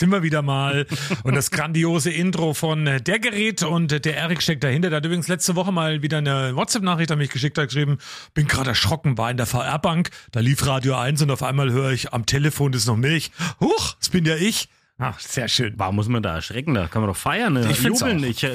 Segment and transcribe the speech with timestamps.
[0.00, 0.86] sind wir wieder mal.
[1.22, 4.90] Und das grandiose Intro von äh, Der Gerät und äh, der Erik steckt dahinter.
[4.90, 7.98] Der hat übrigens letzte Woche mal wieder eine WhatsApp-Nachricht an mich geschickt, hat geschrieben,
[8.34, 11.92] bin gerade erschrocken, war in der VR-Bank, da lief Radio 1 und auf einmal höre
[11.92, 13.30] ich am Telefon ist noch Milch.
[13.60, 14.68] Huch, das bin ja ich.
[15.02, 15.72] Ach, sehr schön.
[15.78, 16.74] Warum muss man da erschrecken?
[16.74, 17.66] Da kann man doch feiern, ne?
[17.70, 18.22] Ich jubeln.
[18.22, 18.28] auch.
[18.28, 18.54] Ich äh,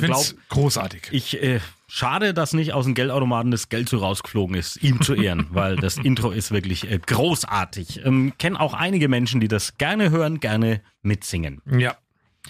[0.49, 1.08] großartig.
[1.09, 5.16] ich äh, schade, dass nicht aus dem Geldautomaten das Geld so rausgeflogen ist, ihm zu
[5.16, 8.05] ehren, weil das Intro ist wirklich äh, großartig.
[8.05, 11.63] Ähm, Kennen auch einige Menschen, die das gerne hören, gerne mitsingen.
[11.79, 11.96] Ja.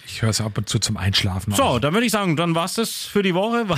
[0.04, 1.54] Ich höre es ab und zu zum Einschlafen.
[1.54, 3.64] So, dann würde ich sagen, dann war's das für die Woche.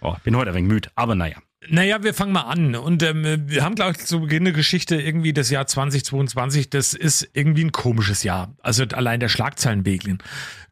[0.00, 1.38] oh, bin heute ein wenig müde, aber naja.
[1.68, 2.74] Naja, wir fangen mal an.
[2.76, 6.70] Und ähm, wir haben, glaube ich, zu Beginn der Geschichte irgendwie das Jahr 2022.
[6.70, 8.54] Das ist irgendwie ein komisches Jahr.
[8.62, 10.18] Also allein der Schlagzeilen wegen.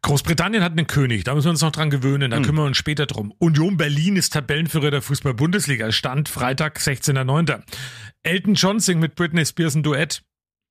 [0.01, 2.77] Großbritannien hat einen König, da müssen wir uns noch dran gewöhnen, da kümmern wir uns
[2.77, 3.33] später drum.
[3.39, 5.91] Union Berlin ist Tabellenführer der Fußball-Bundesliga.
[5.91, 7.63] Stand Freitag, 16.09.
[8.21, 10.21] Elton John singt mit Britney Spears ein Duett.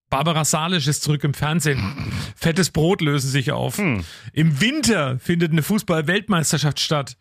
[0.09, 2.12] Barbara Salisch ist zurück im Fernsehen.
[2.36, 3.81] Fettes Brot lösen sich auf.
[4.33, 7.16] Im Winter findet eine Fußball-Weltmeisterschaft statt.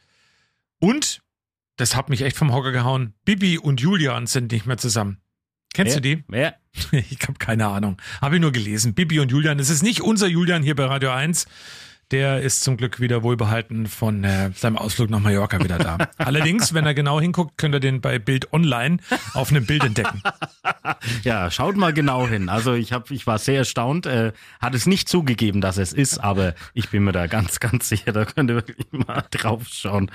[0.78, 1.23] Und
[1.78, 3.14] das hat mich echt vom Hocker gehauen.
[3.26, 5.18] Bibi und Julian sind nicht mehr zusammen.
[5.74, 6.24] Kennst du die?
[6.32, 6.54] Ja.
[6.92, 8.02] Ich habe keine Ahnung.
[8.20, 8.96] Habe ich nur gelesen.
[8.96, 9.60] Bibi und Julian.
[9.60, 11.46] Es ist nicht unser Julian hier bei Radio 1.
[12.12, 15.98] Der ist zum Glück wieder wohlbehalten von äh, seinem Ausflug nach Mallorca wieder da.
[16.18, 18.98] Allerdings, wenn er genau hinguckt, könnt ihr den bei Bild Online
[19.34, 20.22] auf einem Bild entdecken.
[21.24, 22.50] Ja, schaut mal genau hin.
[22.50, 24.06] Also ich hab, ich war sehr erstaunt.
[24.06, 27.90] Äh, hat es nicht zugegeben, dass es ist, aber ich bin mir da ganz, ganz
[27.90, 30.12] sicher, da könnt ihr wirklich mal drauf schauen.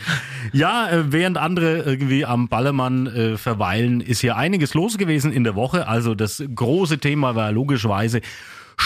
[0.53, 5.45] Ja, äh, während andere irgendwie am Ballermann äh, verweilen, ist hier einiges los gewesen in
[5.45, 5.89] der Woche.
[5.89, 8.21] Also das große Thema war logischerweise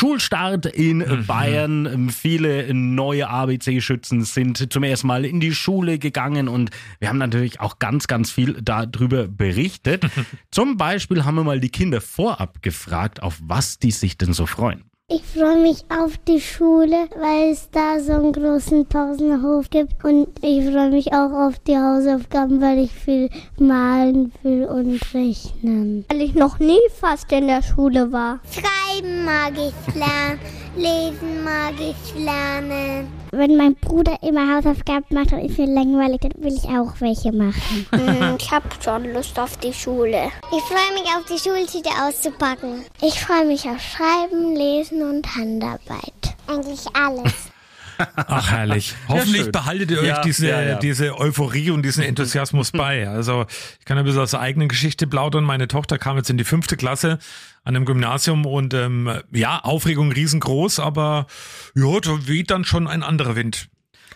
[0.02, 1.86] Schulstart in Bayern.
[1.86, 7.18] Ähm, Viele neue ABC-Schützen sind zum ersten Mal in die Schule gegangen und wir haben
[7.18, 10.04] natürlich auch ganz, ganz viel darüber berichtet.
[10.50, 14.46] zum Beispiel haben wir mal die Kinder vorab gefragt, auf was die sich denn so
[14.46, 14.82] freuen.
[15.14, 20.02] Ich freue mich auf die Schule, weil es da so einen großen Pausenhof gibt.
[20.02, 23.28] Und ich freue mich auch auf die Hausaufgaben, weil ich viel
[23.58, 26.06] malen will und rechnen.
[26.08, 28.40] Weil ich noch nie fast in der Schule war.
[28.50, 30.40] Schreiben mag ich lernen,
[30.76, 33.21] lesen mag ich lernen.
[33.34, 37.32] Wenn mein Bruder immer Hausaufgaben macht und ich bin langweilig, dann will ich auch welche
[37.32, 37.86] machen.
[38.38, 40.30] ich habe schon Lust auf die Schule.
[40.54, 42.84] Ich freue mich auf die Schultüte auszupacken.
[43.00, 46.36] Ich freue mich auf Schreiben, Lesen und Handarbeit.
[46.46, 47.51] Eigentlich alles.
[48.16, 48.94] Ach, herrlich.
[49.08, 49.52] Hoffentlich schön.
[49.52, 50.78] behaltet ihr euch Ja, diese, ja, ja.
[50.78, 53.08] diese Euphorie und diesen Enthusiasmus bei.
[53.08, 53.46] Also
[53.78, 55.44] ich kann ein bisschen aus der eigenen Geschichte plaudern.
[55.44, 57.18] Meine Tochter kam jetzt in die fünfte Klasse
[57.64, 61.26] an einem Gymnasium und ähm, ja, Aufregung riesengroß, aber
[61.74, 63.68] ja, da weht dann schon ein anderer Wind.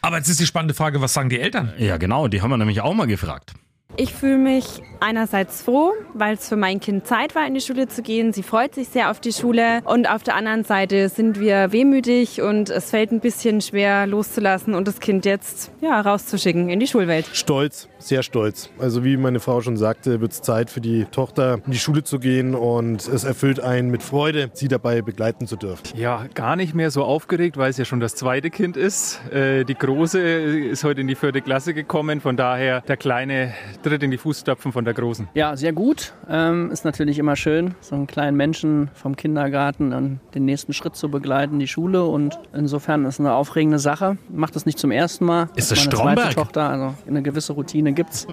[0.02, 1.72] Aber jetzt ist die spannende Frage, was sagen die Eltern?
[1.78, 3.54] Ja, genau, die haben wir nämlich auch mal gefragt.
[3.98, 7.88] Ich fühle mich einerseits froh, weil es für mein Kind Zeit war, in die Schule
[7.88, 8.32] zu gehen.
[8.32, 9.80] Sie freut sich sehr auf die Schule.
[9.84, 14.74] Und auf der anderen Seite sind wir wehmütig und es fällt ein bisschen schwer loszulassen
[14.74, 17.26] und das Kind jetzt ja, rauszuschicken in die Schulwelt.
[17.32, 18.70] Stolz, sehr stolz.
[18.78, 22.04] Also wie meine Frau schon sagte, wird es Zeit für die Tochter in die Schule
[22.04, 25.82] zu gehen und es erfüllt einen mit Freude, sie dabei begleiten zu dürfen.
[25.96, 29.20] Ja, gar nicht mehr so aufgeregt, weil es ja schon das zweite Kind ist.
[29.32, 33.54] Äh, die Große ist heute in die vierte Klasse gekommen, von daher der Kleine
[33.86, 35.28] tritt in die Fußstapfen von der Großen.
[35.34, 36.12] Ja, sehr gut.
[36.28, 40.96] Ähm, ist natürlich immer schön, so einen kleinen Menschen vom Kindergarten an den nächsten Schritt
[40.96, 42.04] zu begleiten, die Schule.
[42.04, 44.18] Und insofern ist es eine aufregende Sache.
[44.28, 45.48] Macht das nicht zum ersten Mal.
[45.54, 46.18] Ist das Stromberg?
[46.18, 48.26] zweite Tochter, also eine gewisse Routine gibt's.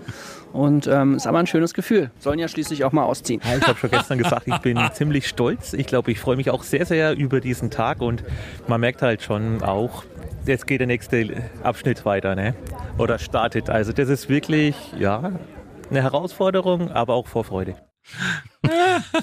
[0.53, 2.09] Und ähm, ist aber ein schönes Gefühl.
[2.20, 3.41] Sollen ja schließlich auch mal ausziehen.
[3.44, 5.73] Ja, ich habe schon gestern gesagt, ich bin ziemlich stolz.
[5.73, 8.23] Ich glaube, ich freue mich auch sehr, sehr über diesen Tag und
[8.67, 10.03] man merkt halt schon auch,
[10.46, 12.53] jetzt geht der nächste Abschnitt weiter, ne?
[12.97, 13.69] Oder startet.
[13.69, 15.40] Also das ist wirklich, ja,
[15.90, 17.75] eine Herausforderung, aber auch Vorfreude.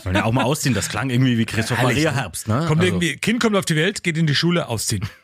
[0.03, 0.75] Sollen ja auch mal ausziehen.
[0.75, 2.17] Das klang irgendwie wie Christoph Herrlich, Maria ne?
[2.17, 2.65] Herbst, ne?
[2.67, 5.09] Kommt Also, irgendwie, Kind kommt auf die Welt, geht in die Schule, ausziehen.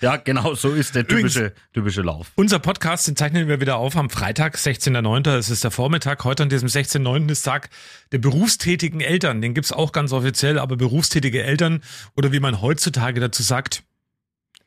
[0.00, 2.32] Ja, genau, so ist der typische, typische Lauf.
[2.34, 5.30] Unser Podcast, den zeichnen wir wieder auf am Freitag, 16.09.
[5.36, 6.24] Es ist der Vormittag.
[6.24, 7.30] Heute an diesem 16.09.
[7.30, 7.70] ist Tag
[8.10, 9.40] der berufstätigen Eltern.
[9.40, 11.84] Den gibt's auch ganz offiziell, aber berufstätige Eltern
[12.16, 13.84] oder wie man heutzutage dazu sagt,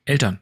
[0.06, 0.40] Eltern.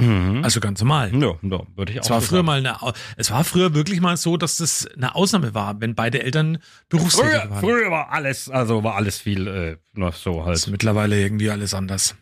[0.00, 0.44] Mhm.
[0.44, 1.14] Also ganz normal.
[1.14, 2.46] Ja, ja würde ich auch Es war so früher sagen.
[2.46, 6.22] mal eine, es war früher wirklich mal so, dass das eine Ausnahme war, wenn beide
[6.22, 6.58] Eltern
[6.88, 7.60] berufstätig Früher, waren.
[7.60, 10.56] früher war alles, also war alles viel äh, noch so halt.
[10.56, 12.16] ist mittlerweile irgendwie alles anders.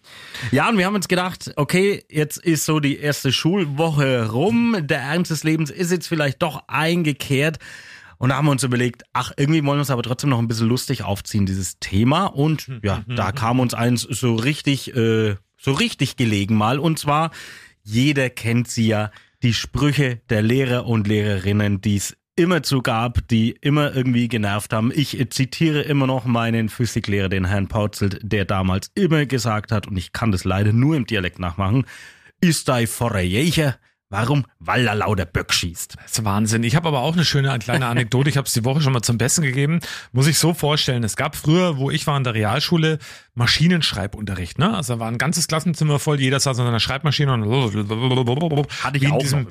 [0.50, 5.00] Ja, und wir haben uns gedacht, okay, jetzt ist so die erste Schulwoche rum, der
[5.00, 7.58] Ernst des Lebens ist jetzt vielleicht doch eingekehrt.
[8.18, 10.48] Und da haben wir uns überlegt, ach, irgendwie wollen wir uns aber trotzdem noch ein
[10.48, 12.26] bisschen lustig aufziehen, dieses Thema.
[12.26, 16.80] Und ja, da kam uns eins so richtig, äh, so richtig gelegen mal.
[16.80, 17.30] Und zwar,
[17.88, 19.10] jeder kennt sie ja,
[19.42, 24.92] die Sprüche der Lehrer und Lehrerinnen, die es immerzu gab, die immer irgendwie genervt haben.
[24.94, 29.96] Ich zitiere immer noch meinen Physiklehrer, den Herrn Pautzelt, der damals immer gesagt hat, und
[29.96, 31.86] ich kann das leider nur im Dialekt nachmachen,
[32.40, 33.78] ist dei Forrejecher,
[34.10, 34.46] Warum?
[34.58, 35.96] Weil er lauter Böck schießt.
[36.02, 36.62] Das ist Wahnsinn.
[36.62, 38.30] Ich habe aber auch eine schöne eine kleine Anekdote.
[38.30, 39.80] Ich habe es die Woche schon mal zum Besten gegeben.
[40.12, 41.04] Muss ich so vorstellen.
[41.04, 42.98] Es gab früher, wo ich war in der Realschule,
[43.34, 44.58] Maschinenschreibunterricht.
[44.58, 44.74] Ne?
[44.74, 46.20] Also da war ein ganzes Klassenzimmer voll.
[46.20, 47.42] Jeder saß an seiner Schreibmaschine und
[48.82, 49.46] Hatte ich auch diesem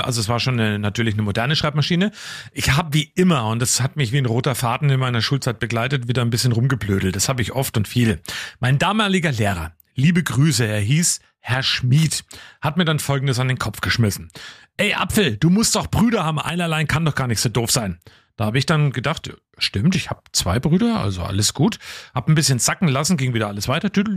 [0.00, 2.10] Also es war schon eine, natürlich eine moderne Schreibmaschine.
[2.52, 5.60] Ich habe wie immer, und das hat mich wie ein roter Faden in meiner Schulzeit
[5.60, 7.14] begleitet, wieder ein bisschen rumgeblödelt.
[7.14, 8.20] Das habe ich oft und viel.
[8.58, 12.24] Mein damaliger Lehrer, liebe Grüße, er hieß Herr Schmid,
[12.60, 14.30] hat mir dann Folgendes an den Kopf geschmissen.
[14.76, 17.98] Ey Apfel, du musst doch Brüder haben, einerlei kann doch gar nicht so doof sein.
[18.36, 21.80] Da habe ich dann gedacht, stimmt, ich habe zwei Brüder, also alles gut.
[22.14, 23.90] Hab ein bisschen zacken lassen, ging wieder alles weiter.
[23.90, 24.08] Dann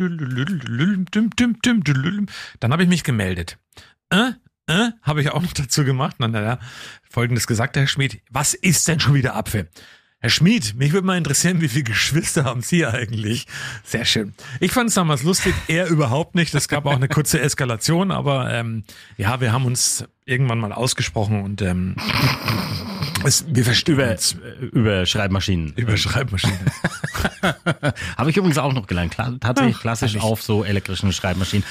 [2.72, 3.58] habe ich mich gemeldet.
[4.12, 4.34] Äh,
[4.68, 6.18] äh, habe ich auch noch dazu gemacht.
[6.20, 6.60] Na, na,
[7.10, 9.70] Folgendes gesagt, Herr Schmid, was ist denn schon wieder Apfel?
[10.24, 13.48] Herr Schmid, mich würde mal interessieren, wie viele Geschwister haben Sie eigentlich?
[13.84, 14.36] Sehr schön.
[14.60, 16.54] Ich fand es damals lustig, er überhaupt nicht.
[16.54, 18.84] Es gab auch eine kurze Eskalation, aber ähm,
[19.18, 21.96] ja, wir haben uns irgendwann mal ausgesprochen und ähm,
[23.24, 24.36] es, wir verstehen Über, uns.
[24.72, 25.74] über Schreibmaschinen.
[25.76, 26.60] Über Schreibmaschinen.
[28.16, 29.14] Habe ich übrigens auch noch gelernt.
[29.14, 31.66] Klar, tatsächlich Ach, klassisch auf so elektrischen Schreibmaschinen.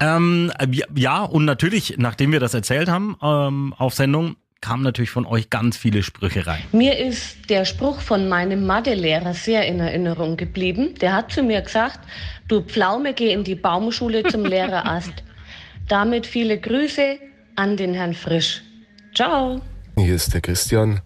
[0.00, 5.10] Ähm, ja, ja, und natürlich, nachdem wir das erzählt haben ähm, auf Sendung, kamen natürlich
[5.10, 6.62] von euch ganz viele Sprüche rein.
[6.72, 10.94] Mir ist der Spruch von meinem Mathelehrer sehr in Erinnerung geblieben.
[11.00, 12.00] Der hat zu mir gesagt,
[12.48, 15.24] du Pflaume, geh in die Baumschule zum Lehrerazt.
[15.88, 17.18] Damit viele Grüße
[17.56, 18.62] an den Herrn Frisch.
[19.14, 19.60] Ciao.
[19.96, 21.00] Hier ist der Christian.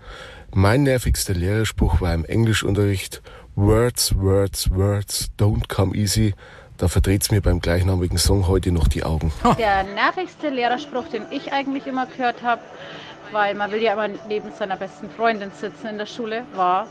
[0.53, 3.23] Mein nervigster Lehrerspruch war im Englischunterricht
[3.57, 6.35] Words, Words, Words, don't come easy.
[6.77, 9.33] Da verdreht's mir beim gleichnamigen Song heute noch die Augen.
[9.59, 12.63] Der nervigste Lehrerspruch, den ich eigentlich immer gehört habe,
[13.33, 16.87] weil man will ja immer neben seiner besten Freundin sitzen in der Schule, war,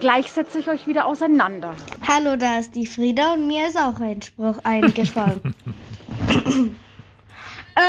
[0.00, 1.74] gleich setze ich euch wieder auseinander.
[2.06, 5.54] Hallo, da ist die Frieda und mir ist auch ein Spruch eingefallen.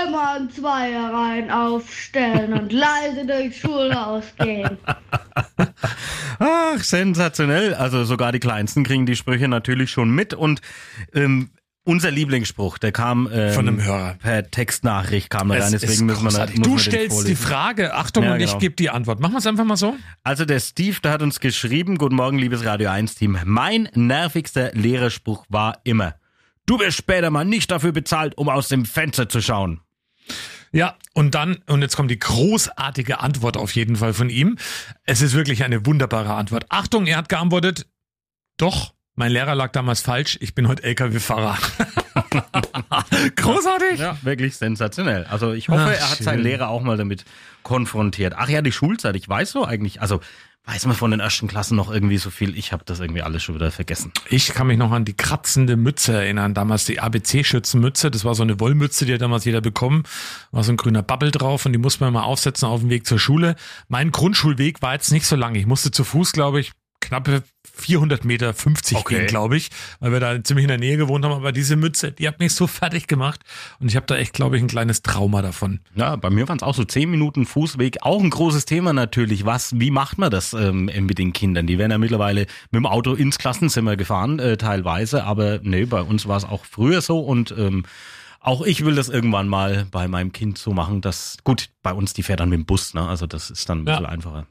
[0.08, 4.80] Immer in Zweierreihen aufstellen und leise durchs Schulhaus gehen.
[6.40, 7.76] Ach, sensationell.
[7.76, 10.34] Also sogar die Kleinsten kriegen die Sprüche natürlich schon mit.
[10.34, 10.62] Und
[11.14, 11.52] ähm,
[11.86, 14.16] unser Lieblingsspruch, der kam ähm, Von einem Hörer.
[14.16, 15.72] per Textnachricht kam da rein.
[15.72, 16.58] Deswegen müssen wir, großartig.
[16.58, 17.36] muss du stellst die.
[17.36, 18.60] Frage, Achtung, Ja, und ich genau.
[18.60, 19.20] gebe die Antwort.
[19.20, 19.96] Machen wir es einfach mal so?
[20.24, 23.38] Also der Steve, der hat uns geschrieben, guten Morgen, liebes Radio 1 Team.
[23.46, 26.16] Mein nervigster Lehrerspruch war immer,
[26.66, 29.80] du wirst später mal nicht dafür bezahlt, um aus dem Fenster zu schauen.
[30.72, 34.58] Ja, und dann, und jetzt kommt die großartige Antwort auf jeden Fall von ihm.
[35.04, 36.66] Es ist wirklich eine wunderbare Antwort.
[36.70, 37.86] Achtung, er hat geantwortet,
[38.58, 41.58] doch, mein Lehrer lag damals falsch, ich bin heute LKW-Fahrer.
[43.36, 44.00] Großartig.
[44.00, 45.26] Ja, wirklich sensationell.
[45.26, 46.26] Also ich hoffe, Ach, er hat schön.
[46.26, 47.26] seinen Lehrer auch mal damit
[47.64, 48.34] konfrontiert.
[48.38, 50.20] Ach ja, die Schulzeit, ich weiß so eigentlich, also
[50.66, 52.58] weiß man von den ersten Klassen noch irgendwie so viel.
[52.58, 54.12] Ich habe das irgendwie alles schon wieder vergessen.
[54.30, 56.54] Ich kann mich noch an die kratzende Mütze erinnern.
[56.56, 58.10] Damals die ABC-Schützenmütze.
[58.10, 60.04] Das war so eine Wollmütze, die hat damals jeder bekommen.
[60.52, 63.06] War so ein grüner Bubble drauf und die musste man mal aufsetzen auf dem Weg
[63.06, 63.56] zur Schule.
[63.90, 65.54] Mein Grundschulweg war jetzt nicht so lang.
[65.56, 66.72] Ich musste zu Fuß, glaube ich,
[67.06, 67.44] knappe
[67.78, 69.16] 400 Meter 50 Okay.
[69.20, 69.70] gehen, glaube ich,
[70.00, 71.34] weil wir da ziemlich in der Nähe gewohnt haben.
[71.34, 73.42] Aber diese Mütze, die hat mich so fertig gemacht
[73.80, 75.80] und ich habe da echt, glaube ich, ein kleines Trauma davon.
[75.96, 77.98] Ja, bei mir waren es auch so zehn Minuten Fußweg.
[78.04, 79.46] Auch ein großes Thema natürlich.
[79.46, 81.68] Was, wie macht man das ähm, mit den Kindern?
[81.68, 85.24] Die werden ja mittlerweile mit dem Auto ins Klassenzimmer gefahren, äh, teilweise.
[85.26, 87.84] Aber nee, bei uns war es auch früher so und ähm,
[88.40, 92.14] auch ich will das irgendwann mal bei meinem Kind so machen, dass, gut, bei uns,
[92.14, 93.02] die fährt dann mit dem Bus, ne?
[93.08, 93.94] Also das ist dann ein Ja.
[93.96, 94.46] bisschen einfacher.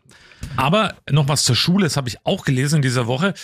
[0.57, 3.35] Aber noch was zur Schule, das habe ich auch gelesen in dieser Woche.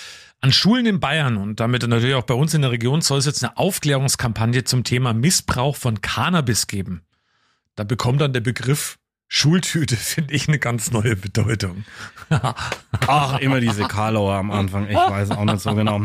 [0.40, 3.26] An Schulen in Bayern und damit natürlich auch bei uns in der Region soll es
[3.26, 7.02] jetzt eine Aufklärungskampagne zum Thema Missbrauch von Cannabis geben.
[7.74, 8.98] Da bekommt dann der Begriff
[9.28, 11.84] Schultüte, finde ich, eine ganz neue Bedeutung.
[13.06, 14.88] Ach, immer diese Karlauer am Anfang.
[14.88, 16.02] Ich weiß auch nicht so genau.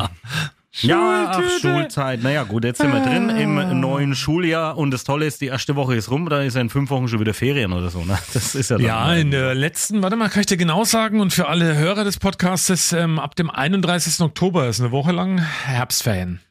[0.82, 1.60] Ja, ach.
[1.62, 2.22] Schulzeit.
[2.22, 5.76] Naja, gut, jetzt sind wir drin im neuen Schuljahr und das Tolle ist, die erste
[5.76, 8.04] Woche ist rum, dann ist ja in fünf Wochen schon wieder Ferien oder so.
[8.04, 8.18] Ne?
[8.34, 11.34] Das ist ja Ja, in der letzten, warte mal, kann ich dir genau sagen und
[11.34, 14.20] für alle Hörer des Podcasts, ähm, ab dem 31.
[14.22, 16.42] Oktober ist eine Woche lang Herbstferien.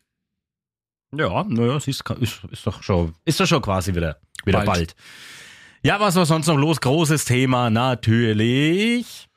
[1.14, 4.66] Ja, naja, es ist, ist, ist doch schon, ist doch schon quasi wieder, wieder Bald.
[4.66, 4.96] bald.
[5.82, 6.80] Ja, was war sonst noch los?
[6.80, 9.28] Großes Thema, natürlich.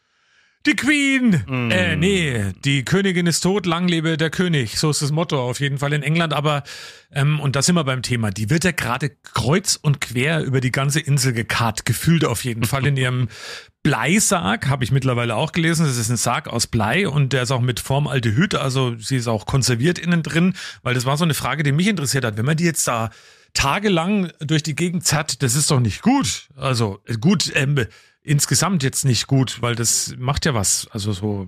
[0.65, 1.43] Die Queen!
[1.47, 1.71] Mm.
[1.71, 4.77] Äh, nee, die Königin ist tot, lang lebe der König.
[4.77, 6.33] So ist das Motto auf jeden Fall in England.
[6.33, 6.63] Aber,
[7.11, 10.59] ähm, und da sind wir beim Thema, die wird ja gerade kreuz und quer über
[10.59, 13.29] die ganze Insel gekarrt, gefühlt auf jeden Fall in ihrem
[13.83, 15.85] Bleisarg, habe ich mittlerweile auch gelesen.
[15.85, 19.27] Das ist ein Sarg aus Blei und der ist auch mit Formaldehyd, also sie ist
[19.27, 22.35] auch konserviert innen drin, weil das war so eine Frage, die mich interessiert hat.
[22.35, 23.11] Wenn man die jetzt da
[23.57, 26.47] tagelang durch die Gegend zerrt, das ist doch nicht gut.
[26.55, 27.87] Also gut, ähm,
[28.21, 30.87] insgesamt jetzt nicht gut, weil das macht ja was.
[30.91, 31.47] Also so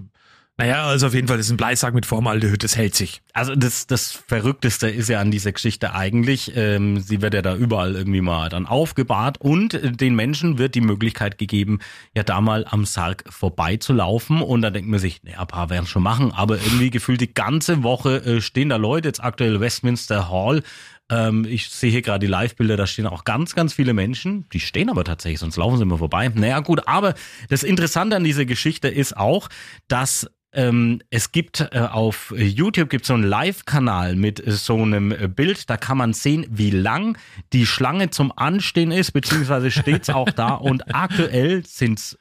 [0.60, 3.22] naja, also auf jeden Fall ist ein Bleisack mit Formaldehyd, das hält sich.
[3.32, 7.56] Also das, das Verrückteste ist ja an dieser Geschichte eigentlich, ähm, sie wird ja da
[7.56, 11.80] überall irgendwie mal dann aufgebahrt und den Menschen wird die Möglichkeit gegeben,
[12.13, 15.88] ja da mal am Sarg vorbeizulaufen und da denkt man sich, naja, ein paar werden
[15.88, 20.30] schon machen, aber irgendwie gefühlt die ganze Woche äh, stehen da Leute, jetzt aktuell Westminster
[20.30, 20.63] Hall,
[21.10, 24.46] ähm, ich sehe hier gerade die Live-Bilder, da stehen auch ganz, ganz viele Menschen.
[24.54, 26.30] Die stehen aber tatsächlich, sonst laufen sie immer vorbei.
[26.34, 27.16] Naja, gut, aber
[27.50, 29.50] das Interessante an dieser Geschichte ist auch,
[29.88, 35.12] dass ähm, es gibt äh, auf YouTube gibt so einen Live-Kanal mit äh, so einem
[35.12, 37.20] äh, Bild, da kann man sehen, wie lang
[37.54, 42.18] die Schlange zum Anstehen ist, beziehungsweise steht's auch da und aktuell sind's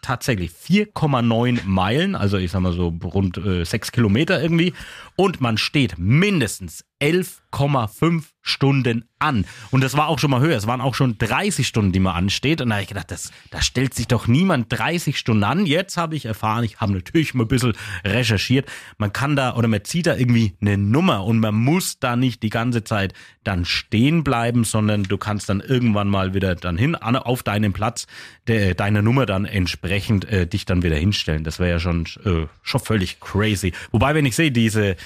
[0.00, 4.72] tatsächlich 4,9 Meilen, also ich sag mal so rund äh, 6 Kilometer irgendwie
[5.16, 9.44] und man steht mindestens 11,5 Stunden an.
[9.70, 10.56] Und das war auch schon mal höher.
[10.56, 12.60] Es waren auch schon 30 Stunden, die man ansteht.
[12.60, 15.66] Und da habe ich gedacht, das, da stellt sich doch niemand 30 Stunden an.
[15.66, 17.74] Jetzt habe ich erfahren, ich habe natürlich mal ein bisschen
[18.04, 18.66] recherchiert.
[18.98, 22.42] Man kann da oder man zieht da irgendwie eine Nummer und man muss da nicht
[22.42, 26.94] die ganze Zeit dann stehen bleiben, sondern du kannst dann irgendwann mal wieder dann hin
[26.94, 28.06] auf deinen Platz,
[28.48, 31.44] de, deine Nummer dann entsprechend äh, dich dann wieder hinstellen.
[31.44, 33.72] Das wäre ja schon, äh, schon völlig crazy.
[33.90, 34.96] Wobei, wenn ich sehe, diese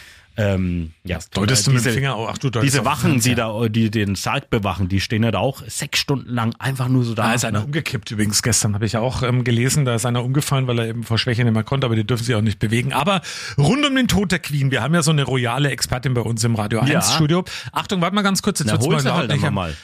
[0.41, 3.91] ähm, ja, deutest du mit dem Finger auch, ach du diese Wachen, die da, die
[3.91, 7.25] den Sarg bewachen, die stehen ja da auch sechs Stunden lang einfach nur so da.
[7.25, 7.67] Da ist einer ne?
[7.67, 11.03] umgekippt übrigens gestern, habe ich auch ähm, gelesen, da ist einer umgefallen, weil er eben
[11.03, 12.95] vor Schwäche nicht mehr konnte, aber die dürfen sich auch nicht bewegen.
[12.95, 13.21] Aber
[13.59, 16.43] rund um den Tod der Queen, wir haben ja so eine royale Expertin bei uns
[16.45, 17.03] im Radio 1 ja.
[17.03, 17.45] Studio.
[17.73, 19.29] Achtung, warte mal ganz kurz, jetzt wird's mal laut.
[19.29, 19.77] Halt mal.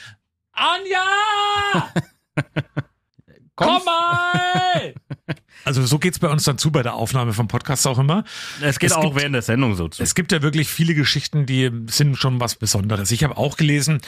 [0.53, 1.93] Anja!
[3.57, 4.95] Komm mal!
[5.64, 8.25] Also so geht's bei uns dann zu bei der Aufnahme vom Podcast auch immer.
[8.61, 10.02] Es geht es auch gibt, während der Sendung so zu.
[10.02, 13.11] Es gibt ja wirklich viele Geschichten, die sind schon was Besonderes.
[13.11, 14.00] Ich habe auch gelesen,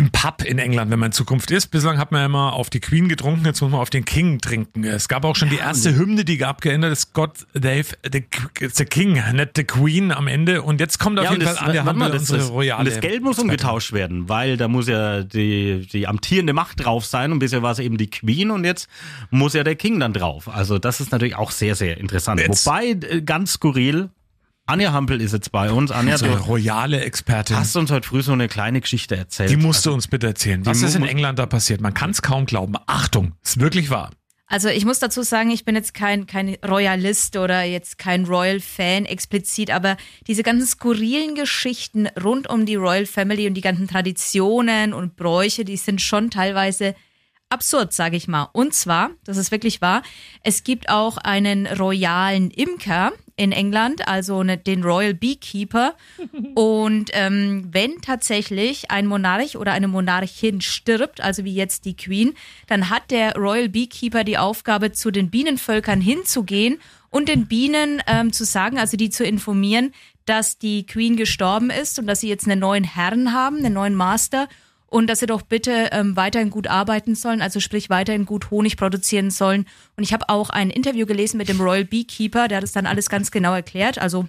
[0.00, 1.66] im Pub in England, wenn man in Zukunft ist.
[1.66, 4.40] Bislang hat man ja immer auf die Queen getrunken, jetzt muss man auf den King
[4.40, 4.82] trinken.
[4.82, 8.24] Es gab auch schon die erste Hymne, die gab geändert ist God Dave the,
[8.72, 10.62] the King, nicht the Queen am Ende.
[10.62, 12.78] Und jetzt kommt auf ja, jeden das, Fall an, wir haben das, unsere das, royale.
[12.78, 17.04] Und das Geld muss umgetauscht werden, weil da muss ja die, die amtierende Macht drauf
[17.04, 18.88] sein und bisher war es eben die Queen und jetzt
[19.28, 20.48] muss ja der King dann drauf.
[20.48, 22.40] Also das ist natürlich auch sehr, sehr interessant.
[22.40, 22.64] Jetzt.
[22.64, 24.08] Wobei äh, ganz skurril,
[24.70, 25.90] Anja Hampel ist jetzt bei uns.
[25.90, 27.56] Anja, Unsere royale Expertin.
[27.56, 29.50] Hast uns heute früh so eine kleine Geschichte erzählt.
[29.50, 30.64] Die musst du also, uns bitte erzählen.
[30.64, 31.80] Was ist in England da passiert?
[31.80, 32.74] Man kann es kaum glauben.
[32.86, 34.10] Achtung, ist wirklich wahr.
[34.46, 39.06] Also ich muss dazu sagen, ich bin jetzt kein, kein Royalist oder jetzt kein Royal-Fan
[39.06, 39.96] explizit, aber
[40.28, 45.64] diese ganzen skurrilen Geschichten rund um die Royal Family und die ganzen Traditionen und Bräuche,
[45.64, 46.94] die sind schon teilweise
[47.48, 48.48] absurd, sage ich mal.
[48.52, 50.02] Und zwar, das ist wirklich wahr,
[50.44, 55.94] es gibt auch einen royalen Imker in England, also ne, den Royal Beekeeper.
[56.54, 62.34] Und ähm, wenn tatsächlich ein Monarch oder eine Monarchin stirbt, also wie jetzt die Queen,
[62.66, 66.78] dann hat der Royal Beekeeper die Aufgabe, zu den Bienenvölkern hinzugehen
[67.08, 69.92] und den Bienen ähm, zu sagen, also die zu informieren,
[70.26, 73.94] dass die Queen gestorben ist und dass sie jetzt einen neuen Herrn haben, einen neuen
[73.94, 74.48] Master
[74.90, 78.76] und dass sie doch bitte ähm, weiterhin gut arbeiten sollen, also sprich weiterhin gut Honig
[78.76, 79.66] produzieren sollen.
[79.96, 82.86] Und ich habe auch ein Interview gelesen mit dem Royal Beekeeper, der hat das dann
[82.86, 83.98] alles ganz genau erklärt.
[83.98, 84.28] Also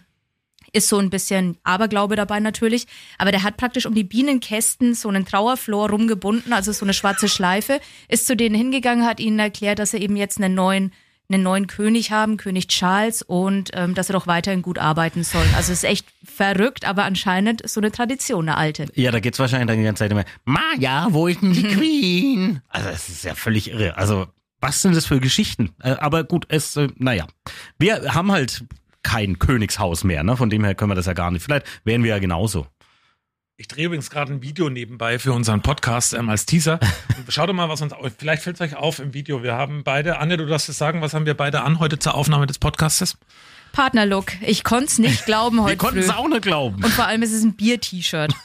[0.71, 2.87] ist so ein bisschen Aberglaube dabei natürlich,
[3.17, 7.27] aber der hat praktisch um die Bienenkästen so einen Trauerflor rumgebunden, also so eine schwarze
[7.27, 10.93] Schleife, ist zu denen hingegangen, hat ihnen erklärt, dass er eben jetzt einen neuen
[11.33, 15.45] einen neuen König haben, König Charles, und ähm, dass er doch weiterhin gut arbeiten soll.
[15.55, 18.87] Also es ist echt verrückt, aber anscheinend so eine Tradition, eine alte.
[18.95, 22.61] Ja, da geht's wahrscheinlich dann die ganze Zeit immer, Maja, wo ist denn die Queen?
[22.69, 23.97] Also es ist ja völlig irre.
[23.97, 24.27] Also
[24.59, 25.71] was sind das für Geschichten?
[25.81, 27.27] Äh, aber gut, es, äh, naja.
[27.79, 28.63] Wir haben halt
[29.03, 30.37] kein Königshaus mehr, ne?
[30.37, 31.43] Von dem her können wir das ja gar nicht.
[31.43, 32.67] Vielleicht wären wir ja genauso.
[33.61, 36.79] Ich drehe übrigens gerade ein Video nebenbei für unseren Podcast ähm, als Teaser.
[37.29, 39.43] Schaut doch mal, was uns, vielleicht fällt es euch auf im Video.
[39.43, 42.15] Wir haben beide, Anne, du darfst es sagen, was haben wir beide an heute zur
[42.15, 43.19] Aufnahme des Podcastes?
[43.71, 44.31] Partnerlook.
[44.41, 45.73] Ich konnte es nicht glauben heute.
[45.73, 46.83] Wir konnten es auch nicht glauben.
[46.83, 48.33] Und vor allem ist es ein Bier-T-Shirt.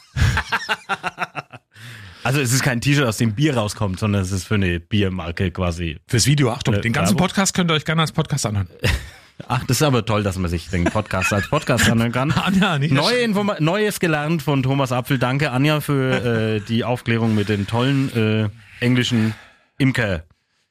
[2.23, 5.53] Also es ist kein T-Shirt, aus dem Bier rauskommt, sondern es ist für eine Biermarke
[5.53, 6.01] quasi.
[6.09, 8.69] Fürs Video, Achtung, den ganzen Podcast könnt ihr euch gerne als Podcast anhören.
[9.49, 12.33] Ach, das ist aber toll, dass man sich den Podcast als Podcast anhören kann.
[12.33, 13.29] Anja, nicht Neue
[13.61, 15.19] Neues gelernt von Thomas Apfel.
[15.19, 19.35] Danke, Anja, für äh, die Aufklärung mit den tollen äh, englischen
[19.79, 20.25] Imker.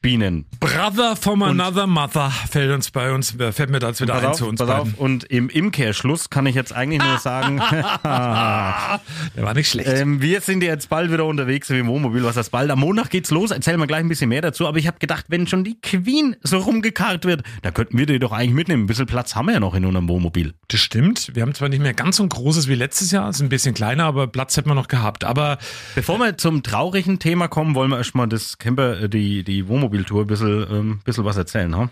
[0.05, 0.45] Bienen.
[0.59, 4.25] Brother from another mother fällt uns bei uns, äh, fällt mir da jetzt wieder ein
[4.25, 4.93] auf, zu uns pass beiden.
[4.93, 4.99] auf.
[4.99, 7.57] Und im Imkehrschluss kann ich jetzt eigentlich nur sagen,
[8.05, 9.89] Der war nicht schlecht.
[9.89, 12.23] ähm, wir sind jetzt bald wieder unterwegs dem Wohnmobil.
[12.23, 12.69] Was heißt bald?
[12.69, 13.49] Am Montag geht's los.
[13.49, 14.67] Erzählen wir gleich ein bisschen mehr dazu.
[14.67, 18.19] Aber ich habe gedacht, wenn schon die Queen so rumgekarrt wird, da könnten wir die
[18.19, 18.83] doch eigentlich mitnehmen.
[18.83, 20.53] Ein bisschen Platz haben wir ja noch in unserem Wohnmobil.
[20.67, 21.31] Das stimmt.
[21.33, 23.73] Wir haben zwar nicht mehr ganz so ein großes wie letztes Jahr, ist ein bisschen
[23.73, 25.23] kleiner, aber Platz hätten wir noch gehabt.
[25.23, 25.57] Aber
[25.95, 30.21] Bevor wir zum traurigen Thema kommen, wollen wir erstmal das Camper, äh, die, die Wohnmobiltour
[30.21, 31.75] ein bisschen, ähm, bisschen was erzählen.
[31.75, 31.89] Ha?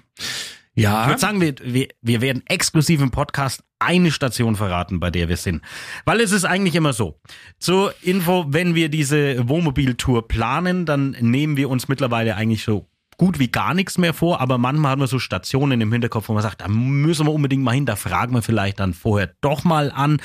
[0.75, 5.11] Ich ja, würde sagen, wir, wir, wir werden exklusiv im Podcast eine Station verraten, bei
[5.11, 5.61] der wir sind.
[6.05, 7.19] Weil es ist eigentlich immer so.
[7.59, 13.37] Zur Info, wenn wir diese Wohnmobiltour planen, dann nehmen wir uns mittlerweile eigentlich so gut
[13.37, 16.41] wie gar nichts mehr vor, aber manchmal haben wir so Stationen im Hinterkopf, wo man
[16.41, 19.91] sagt, da müssen wir unbedingt mal hin, da fragen wir vielleicht dann vorher doch mal
[19.91, 20.19] an.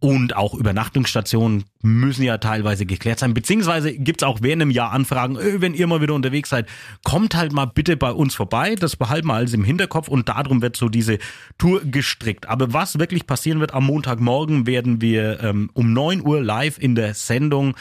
[0.00, 3.34] Und auch Übernachtungsstationen müssen ja teilweise geklärt sein.
[3.34, 6.68] Beziehungsweise gibt's auch während einem Jahr Anfragen, öh, wenn ihr mal wieder unterwegs seid,
[7.02, 8.76] kommt halt mal bitte bei uns vorbei.
[8.76, 11.18] Das behalten wir alles im Hinterkopf und darum wird so diese
[11.58, 12.48] Tour gestrickt.
[12.48, 16.94] Aber was wirklich passieren wird, am Montagmorgen werden wir ähm, um 9 Uhr live in
[16.94, 17.74] der Sendung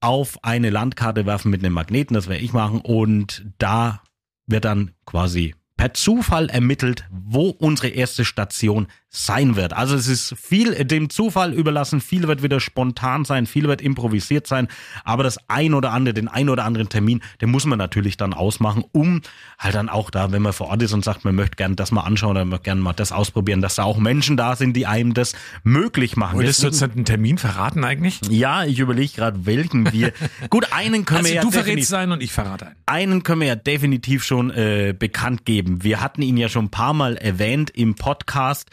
[0.00, 2.80] auf eine Landkarte werfen mit einem Magneten, das werde ich machen.
[2.80, 4.02] Und da
[4.46, 9.72] wird dann quasi per Zufall ermittelt, wo unsere erste Station sein wird.
[9.72, 14.46] Also es ist viel dem Zufall überlassen, viel wird wieder spontan sein, viel wird improvisiert
[14.46, 14.68] sein,
[15.04, 18.32] aber das ein oder andere, den ein oder anderen Termin, den muss man natürlich dann
[18.32, 19.20] ausmachen, um
[19.58, 21.90] halt dann auch da, wenn man vor Ort ist und sagt, man möchte gerne das
[21.90, 24.76] mal anschauen oder man möchte gerne mal das ausprobieren, dass da auch Menschen da sind,
[24.76, 26.36] die einem das möglich machen.
[26.36, 28.20] wolltest du jetzt einen Termin verraten eigentlich?
[28.30, 30.12] ja, ich überlege gerade, welchen wir.
[30.50, 32.76] Gut, einen können Also wir ja du definitiv, verrätst sein und ich verrate einen.
[32.86, 35.82] einen können wir ja definitiv schon äh, bekannt geben.
[35.82, 38.70] Wir hatten ihn ja schon ein paar Mal erwähnt im Podcast.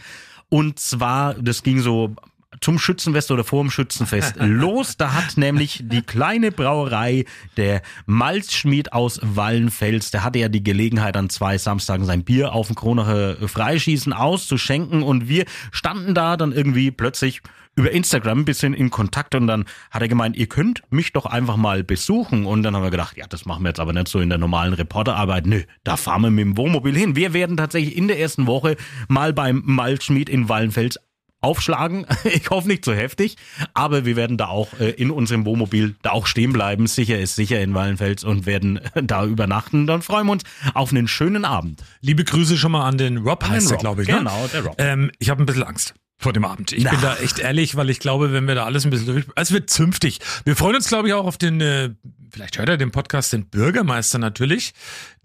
[0.49, 2.15] Und zwar, das ging so
[2.61, 4.97] zum Schützenfest oder vor dem Schützenfest los.
[4.97, 7.25] Da hat nämlich die kleine Brauerei,
[7.57, 12.67] der Malzschmied aus Wallenfels, der hatte ja die Gelegenheit, an zwei Samstagen sein Bier auf
[12.67, 15.03] dem Kronacher Freischießen auszuschenken.
[15.03, 17.41] Und wir standen da dann irgendwie plötzlich
[17.77, 21.27] über Instagram ein bisschen in Kontakt und dann hat er gemeint, ihr könnt mich doch
[21.27, 22.45] einfach mal besuchen.
[22.45, 24.39] Und dann haben wir gedacht, ja, das machen wir jetzt aber nicht so in der
[24.39, 25.45] normalen Reporterarbeit.
[25.45, 27.15] Nö, da fahren wir mit dem Wohnmobil hin.
[27.15, 30.99] Wir werden tatsächlich in der ersten Woche mal beim Malzschmied in Wallenfels
[31.39, 32.07] aufschlagen.
[32.23, 33.35] Ich hoffe nicht so heftig,
[33.73, 36.87] aber wir werden da auch äh, in unserem Wohnmobil da auch stehen bleiben.
[36.87, 39.85] Sicher ist sicher in Wallenfels und werden äh, da übernachten.
[39.85, 41.83] Dann freuen wir uns auf einen schönen Abend.
[42.01, 44.07] Liebe Grüße schon mal an den Rob, An heißt er, glaube ich.
[44.07, 44.49] genau, ne?
[44.51, 44.75] der Rob.
[44.79, 46.71] Ähm, ich habe ein bisschen Angst vor dem Abend.
[46.71, 47.15] Ich bin Na.
[47.15, 49.25] da echt ehrlich, weil ich glaube, wenn wir da alles ein bisschen durch...
[49.35, 50.19] Es wird zünftig.
[50.45, 51.61] Wir freuen uns, glaube ich, auch auf den...
[51.61, 51.91] Äh,
[52.31, 54.73] vielleicht hört er den Podcast, den Bürgermeister natürlich,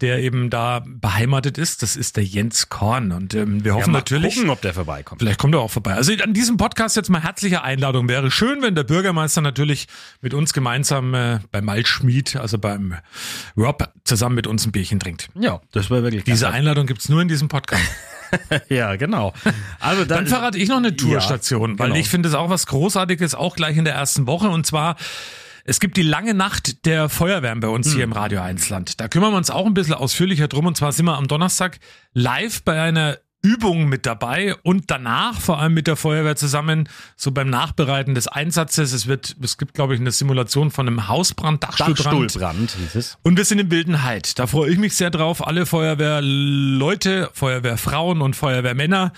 [0.01, 1.81] der eben da beheimatet ist.
[1.81, 3.11] Das ist der Jens Korn.
[3.11, 4.35] Und ähm, wir hoffen mal natürlich...
[4.35, 5.21] gucken, ob der vorbeikommt.
[5.21, 5.93] Vielleicht kommt er auch vorbei.
[5.95, 8.07] Also an diesem Podcast jetzt mal herzliche Einladung.
[8.07, 9.87] Wäre schön, wenn der Bürgermeister natürlich
[10.21, 12.95] mit uns gemeinsam äh, beim Malschmied, also beim
[13.57, 15.29] Rob, zusammen mit uns ein Bierchen trinkt.
[15.33, 16.49] Ja, das wäre wirklich Diese.
[16.49, 17.83] Einladung gibt's nur in diesem Podcast.
[18.69, 19.33] Ja, genau.
[19.79, 21.99] Also Dann verrate ich noch eine Tourstation, Ja, weil genau.
[21.99, 24.49] ich finde es auch was Großartiges, auch gleich in der ersten Woche.
[24.49, 24.95] Und zwar,
[25.65, 27.93] es gibt die lange Nacht der Feuerwehren bei uns Hm.
[27.95, 28.99] hier im Radio 1 Land.
[28.99, 30.65] Da kümmern wir uns auch ein bisschen ausführlicher drum.
[30.65, 31.79] Und zwar sind wir am Donnerstag
[32.13, 37.31] live bei einer Übung mit dabei und danach vor allem mit der Feuerwehr zusammen, so
[37.31, 38.93] beim Nachbereiten des Einsatzes.
[38.93, 42.23] Es wird, es gibt, glaube ich, eine Simulation von einem Hausbrand, Dachstuhlbrand.
[42.23, 43.17] Dachstuhlbrand hieß es.
[43.21, 44.39] Und wir sind in Wildenheit.
[44.39, 45.45] Da freue ich mich sehr drauf.
[45.45, 49.11] Alle Feuerwehrleute, Feuerwehrfrauen und Feuerwehrmänner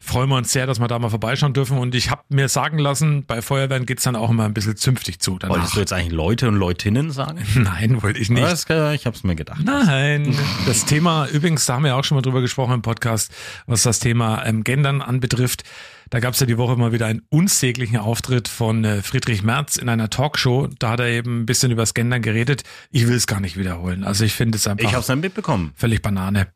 [0.00, 1.76] freuen wir uns sehr, dass wir da mal vorbeischauen dürfen.
[1.78, 5.20] Und ich habe mir sagen lassen, bei Feuerwehren geht's dann auch immer ein bisschen zünftig
[5.20, 5.38] zu.
[5.38, 5.56] Danach.
[5.56, 7.44] Wolltest du jetzt eigentlich Leute und Leutinnen sagen?
[7.54, 8.42] Nein, wollte ich nicht.
[8.42, 9.60] Das, ich hab's mir gedacht.
[9.64, 13.32] Nein, das Thema, übrigens, da haben wir auch schon mal drüber gesprochen im Podcast,
[13.66, 15.64] was das Thema ähm, Gendern anbetrifft.
[16.10, 19.76] Da gab es ja die Woche mal wieder einen unsäglichen Auftritt von äh, Friedrich Merz
[19.76, 20.68] in einer Talkshow.
[20.78, 22.62] Da hat er eben ein bisschen über das Gendern geredet.
[22.90, 24.04] Ich will es gar nicht wiederholen.
[24.04, 25.72] Also ich finde es einfach Ich hab's dann mitbekommen.
[25.74, 26.46] völlig Banane.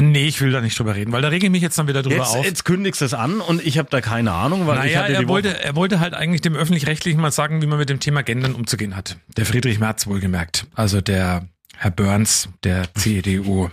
[0.00, 2.02] Nee, ich will da nicht drüber reden, weil da rege ich mich jetzt dann wieder
[2.02, 2.44] drüber Jetzt, auf.
[2.44, 5.12] jetzt kündigst du es an und ich habe da keine Ahnung, weil ich Naja, hatte
[5.14, 7.88] er die wollte, Woche, er wollte halt eigentlich dem Öffentlich-Rechtlichen mal sagen, wie man mit
[7.88, 9.16] dem Thema Gendern umzugehen hat.
[9.36, 10.66] Der Friedrich Merz wohlgemerkt.
[10.74, 13.70] Also der Herr Burns der CDU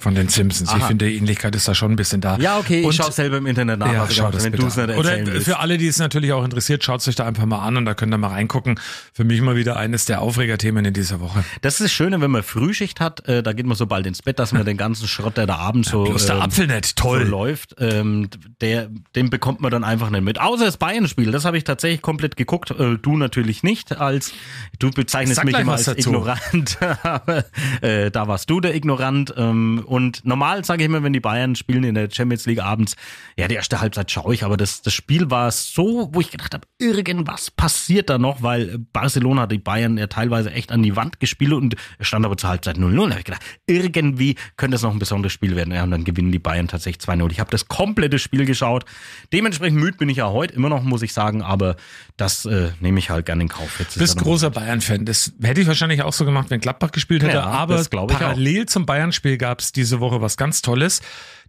[0.00, 0.70] von den Simpsons.
[0.70, 0.86] Ich Aha.
[0.88, 2.36] finde, die Ähnlichkeit ist da schon ein bisschen da.
[2.38, 4.66] Ja, okay, ich Und- schaue selber im Internet nach, ja, er schau das wenn du
[4.66, 5.44] es nicht erzählen Oder willst.
[5.46, 7.84] für alle, die es natürlich auch interessiert, schaut es euch da einfach mal an und
[7.84, 8.78] da könnt ihr mal reingucken.
[9.12, 11.44] Für mich mal wieder eines der Aufregerthemen in dieser Woche.
[11.62, 14.22] Das ist das Schöne, wenn man Frühschicht hat, äh, da geht man so bald ins
[14.22, 16.96] Bett, dass man den ganzen Schrott, der da abends so, Bloß der ähm, Apfel nicht,
[16.96, 17.24] toll.
[17.24, 18.28] so läuft, ähm,
[18.60, 20.40] der, den bekommt man dann einfach nicht mit.
[20.40, 22.70] Außer das Bayern-Spiel, das habe ich tatsächlich komplett geguckt.
[22.70, 24.32] Äh, du natürlich nicht, als
[24.78, 26.10] du bezeichnest mich immer als dazu.
[26.10, 27.44] ignorant, aber
[27.80, 29.32] äh, da warst du der Ignorant.
[29.50, 32.96] Ähm, und normal sage ich immer, wenn die Bayern spielen in der Champions League abends,
[33.36, 36.54] ja, die erste Halbzeit schaue ich, aber das, das Spiel war so, wo ich gedacht
[36.54, 40.96] habe, irgendwas passiert da noch, weil Barcelona hat die Bayern ja teilweise echt an die
[40.96, 42.96] Wand gespielt und stand aber zur Halbzeit 0-0.
[42.96, 45.72] Da habe ich gedacht, irgendwie könnte es noch ein besonderes Spiel werden.
[45.72, 47.30] Ja, und dann gewinnen die Bayern tatsächlich 2-0.
[47.30, 48.84] Ich habe das komplette Spiel geschaut.
[49.32, 51.76] Dementsprechend müde bin ich ja heute immer noch, muss ich sagen, aber
[52.16, 53.78] das äh, nehme ich halt gerne in Kauf.
[53.78, 55.04] Jetzt Du bist großer Bayern-Fan.
[55.04, 57.34] Das hätte ich wahrscheinlich auch so gemacht, wenn Gladbach gespielt hätte.
[57.34, 61.00] Ja, aber parallel zum Bayern-Spiel gab es diese Woche was ganz Tolles.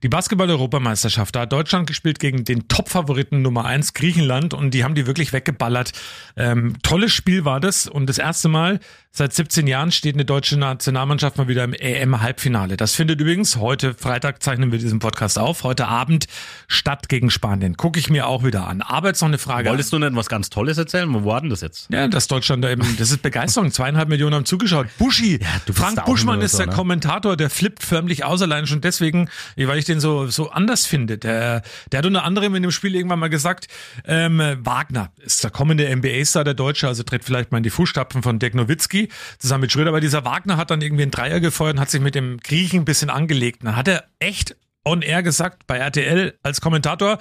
[0.04, 1.34] Die Basketball-Europameisterschaft.
[1.34, 5.32] Da hat Deutschland gespielt gegen den Top-Favoriten Nummer eins Griechenland und die haben die wirklich
[5.32, 5.94] weggeballert.
[6.36, 8.82] Ähm, tolles Spiel war das und das erste Mal
[9.16, 12.78] seit 17 Jahren steht eine deutsche Nationalmannschaft mal wieder im EM-Halbfinale.
[12.78, 16.26] Das findet übrigens heute, Freitag zeichnen wir diesen Podcast auf, heute Abend
[16.68, 17.78] statt gegen Spanien.
[17.78, 18.82] Gucke ich mir auch wieder an.
[18.82, 19.70] Aber jetzt noch eine Frage.
[19.70, 21.14] Wolltest du denn was ganz Tolles erzählen?
[21.14, 21.90] Wo war denn das jetzt?
[21.92, 23.72] Ja, dass Deutschland da eben, das ist Begeisterung.
[23.72, 24.88] Zweieinhalb Millionen haben zugeschaut.
[24.98, 26.74] Buschi, bist Frank Buschmann ist so, der ne?
[26.74, 31.18] Kommentator, der flippt förmlich aus, allein schon deswegen, weil ich den so, so anders finde.
[31.18, 33.68] Der, der hat unter anderem in dem Spiel irgendwann mal gesagt,
[34.06, 38.24] ähm, Wagner ist der kommende NBA-Star der Deutsche, also tritt vielleicht mal in die Fußstapfen
[38.24, 41.76] von Dirk Nowitzki zusammen mit Schröder, aber dieser Wagner hat dann irgendwie einen Dreier gefeuert
[41.76, 43.62] und hat sich mit dem Griechen ein bisschen angelegt.
[43.62, 47.18] Und dann hat er echt on air gesagt bei RTL als Kommentator,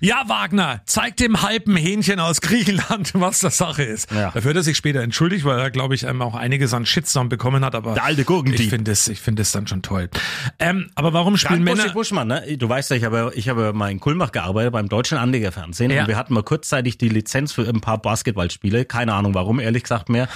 [0.00, 4.10] ja Wagner, zeig dem halben Hähnchen aus Griechenland, was das Sache ist.
[4.12, 4.30] Ja.
[4.30, 7.28] Dafür hat er sich später entschuldigt, weil er, glaube ich, ähm, auch einiges an Shitstorm
[7.28, 8.60] bekommen hat, aber Der alte Gurkendieb.
[8.60, 10.08] ich finde es, ich finde es dann schon toll.
[10.58, 11.82] Ähm, aber warum spielen Männer...
[11.82, 12.56] Buschi Buschmann, ne?
[12.56, 16.02] Du weißt ja, ich habe, ich habe mal in Kulmbach gearbeitet beim Deutschen Anlegerfernsehen Ja.
[16.02, 18.84] und wir hatten mal kurzzeitig die Lizenz für ein paar Basketballspiele.
[18.84, 20.28] Keine Ahnung warum, ehrlich gesagt mehr.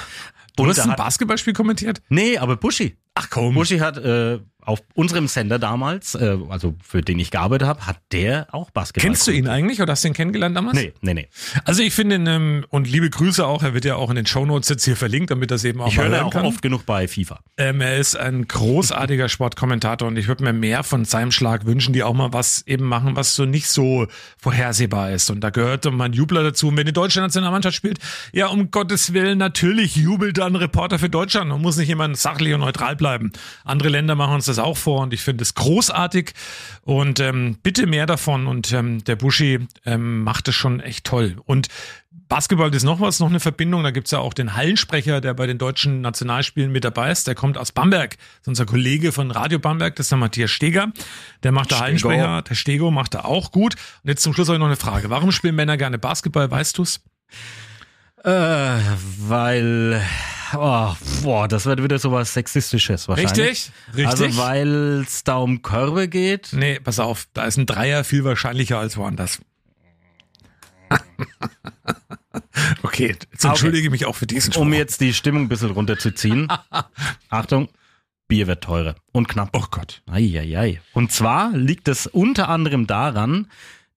[0.56, 2.00] Du Und hast ein Basketballspiel kommentiert?
[2.08, 2.96] Nee, aber Buschi.
[3.16, 3.54] Ach komm.
[3.54, 7.98] Buschi hat äh, auf unserem Sender damals, äh, also für den ich gearbeitet habe, hat
[8.12, 9.09] der auch Basketball.
[9.09, 10.77] Kennst du ihn eigentlich oder hast du ihn kennengelernt damals?
[10.77, 11.29] Nee, nee, nee.
[11.64, 14.68] Also ich finde ähm, und liebe Grüße auch, er wird ja auch in den Shownotes
[14.68, 16.46] jetzt hier verlinkt, damit das eben auch Ich mal höre auch kann.
[16.46, 17.40] oft genug bei FIFA.
[17.57, 21.92] Ähm, er ist ein großartiger Sportkommentator und ich würde mir mehr von seinem Schlag wünschen,
[21.92, 24.07] die auch mal was eben machen, was so nicht so
[24.38, 25.31] vorhersehbar ist.
[25.31, 26.68] Und da gehört mal ein Jubler dazu.
[26.68, 27.98] Und wenn die deutsche Nationalmannschaft spielt,
[28.33, 32.16] ja, um Gottes Willen, natürlich jubelt dann ein Reporter für Deutschland und muss nicht jemand
[32.16, 33.33] sachlich und neutral bleiben.
[33.64, 36.32] Andere Länder machen uns das auch vor und ich finde es großartig
[36.82, 38.46] und ähm, bitte mehr davon.
[38.46, 41.36] Und ähm, der Buschi ähm, macht es schon echt toll.
[41.44, 41.68] Und
[42.28, 43.82] Basketball ist noch was, noch eine Verbindung.
[43.82, 47.26] Da gibt's ja auch den Hallensprecher, der bei den deutschen Nationalspielen mit dabei ist.
[47.26, 48.16] Der kommt aus Bamberg.
[48.16, 50.92] Das ist unser Kollege von Radio Bamberg, das ist der Matthias Steger.
[51.42, 51.80] Der macht der.
[51.80, 52.42] Hallensprecher.
[52.42, 53.74] Der Stego macht er auch gut.
[54.02, 55.10] Und jetzt zum Schluss habe ich noch eine Frage.
[55.10, 56.50] Warum spielen Männer gerne Basketball?
[56.50, 57.00] Weißt du's?
[58.24, 60.02] Äh, weil,
[60.56, 63.38] oh, boah, das wird wieder sowas Sexistisches wahrscheinlich.
[63.38, 64.06] Richtig, richtig.
[64.06, 66.50] Also weil es da um Körbe geht.
[66.52, 67.26] Nee, pass auf.
[67.32, 69.40] Da ist ein Dreier viel wahrscheinlicher als woanders.
[72.82, 74.62] okay, jetzt entschuldige ich mich auch für diesen Spruch.
[74.62, 76.48] Um jetzt die Stimmung ein bisschen runterzuziehen.
[77.28, 77.68] Achtung,
[78.28, 79.50] Bier wird teurer und knapp.
[79.52, 80.02] Oh Gott.
[80.10, 80.80] Eieiei.
[80.92, 83.50] Und zwar liegt es unter anderem daran,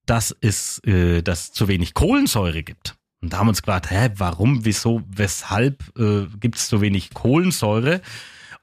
[0.05, 2.96] dass es äh, dass zu wenig Kohlensäure gibt.
[3.21, 7.13] Und da haben wir uns gefragt, hä, warum, wieso, weshalb äh, gibt es so wenig
[7.13, 8.01] Kohlensäure?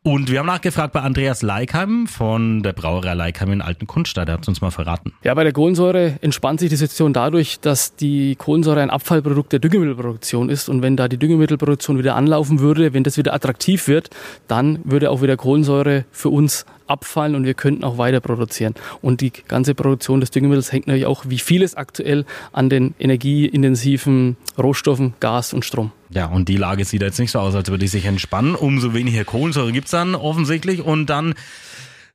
[0.07, 4.29] Und wir haben nachgefragt bei Andreas Leikheim von der Brauerei Leikheim in Alten Kunststadt.
[4.29, 5.15] Der hat uns mal verraten.
[5.25, 9.61] Ja, bei der Kohlensäure entspannt sich die Situation dadurch, dass die Kohlensäure ein Abfallprodukt der
[9.61, 10.69] Düngemittelproduktion ist.
[10.69, 14.11] Und wenn da die Düngemittelproduktion wieder anlaufen würde, wenn das wieder attraktiv wird,
[14.47, 18.75] dann würde auch wieder Kohlensäure für uns abfallen und wir könnten auch weiter produzieren.
[19.03, 24.37] Und die ganze Produktion des Düngemittels hängt natürlich auch, wie vieles aktuell, an den energieintensiven
[24.59, 25.93] Rohstoffen, Gas und Strom.
[26.11, 28.55] Ja, und die Lage sieht jetzt nicht so aus, als würde die sich entspannen.
[28.55, 30.83] Umso weniger Kohlensäure gibt's dann offensichtlich.
[30.83, 31.35] Und dann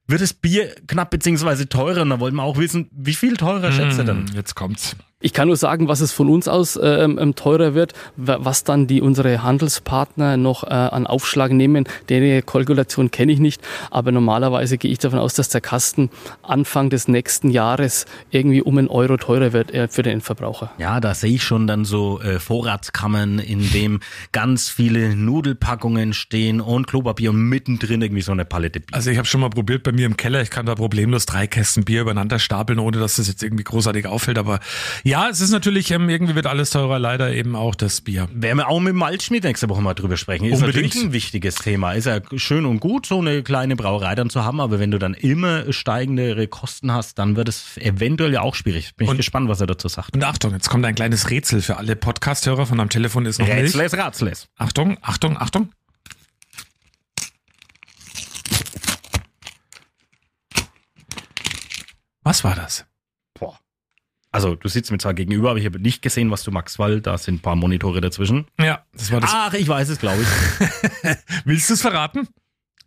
[0.07, 2.01] wird das Bier knapp beziehungsweise teurer.
[2.01, 4.27] Und da wollten wir auch wissen, wie viel teurer schätzt ihr denn?
[4.27, 4.95] Hm, Jetzt kommt's.
[5.21, 8.63] Ich kann nur sagen, was es von uns aus ähm, ähm, teurer wird, wa- was
[8.63, 11.83] dann die unsere Handelspartner noch äh, an Aufschlag nehmen.
[12.07, 16.09] Die Kalkulation kenne ich nicht, aber normalerweise gehe ich davon aus, dass der Kasten
[16.41, 20.71] Anfang des nächsten Jahres irgendwie um einen Euro teurer wird äh, für den Endverbraucher.
[20.77, 23.99] Ja, da sehe ich schon dann so äh, Vorratskammern, in dem
[24.31, 28.95] ganz viele Nudelpackungen stehen und Klopapier und mittendrin irgendwie so eine Palette Bier.
[28.95, 31.45] Also ich habe schon mal probiert bei mir im Keller, ich kann da problemlos drei
[31.45, 34.37] Kästen Bier übereinander stapeln, ohne dass das jetzt irgendwie großartig auffällt.
[34.37, 34.61] Aber
[35.09, 38.29] ja, es ist natürlich, ähm, irgendwie wird alles teurer, leider eben auch das Bier.
[38.31, 40.45] Werden wir auch mit dem Malzschmied nächste Woche mal drüber sprechen.
[40.45, 40.85] Ist Unbedingt.
[40.85, 41.93] natürlich ein wichtiges Thema.
[41.93, 44.99] Ist ja schön und gut, so eine kleine Brauerei dann zu haben, aber wenn du
[44.99, 48.95] dann immer steigendere Kosten hast, dann wird es eventuell ja auch schwierig.
[48.95, 50.13] Bin ich Und- gespannt, was er dazu sagt.
[50.15, 53.47] Und Achtung, jetzt kommt ein kleines Rätsel für alle Podcast-Hörer von am Telefon ist noch
[53.47, 53.63] Milch.
[53.75, 54.47] Rätsles, Ratsles.
[54.57, 55.69] Achtung, Achtung, Achtung.
[62.23, 62.85] Was war das?
[64.31, 67.01] Also, du sitzt mir zwar gegenüber, aber ich habe nicht gesehen, was du magst, weil
[67.01, 68.45] da sind ein paar Monitore dazwischen.
[68.59, 69.31] Ja, das war das.
[69.33, 71.15] Ach, ich weiß es, glaube ich.
[71.45, 72.27] Willst du es verraten?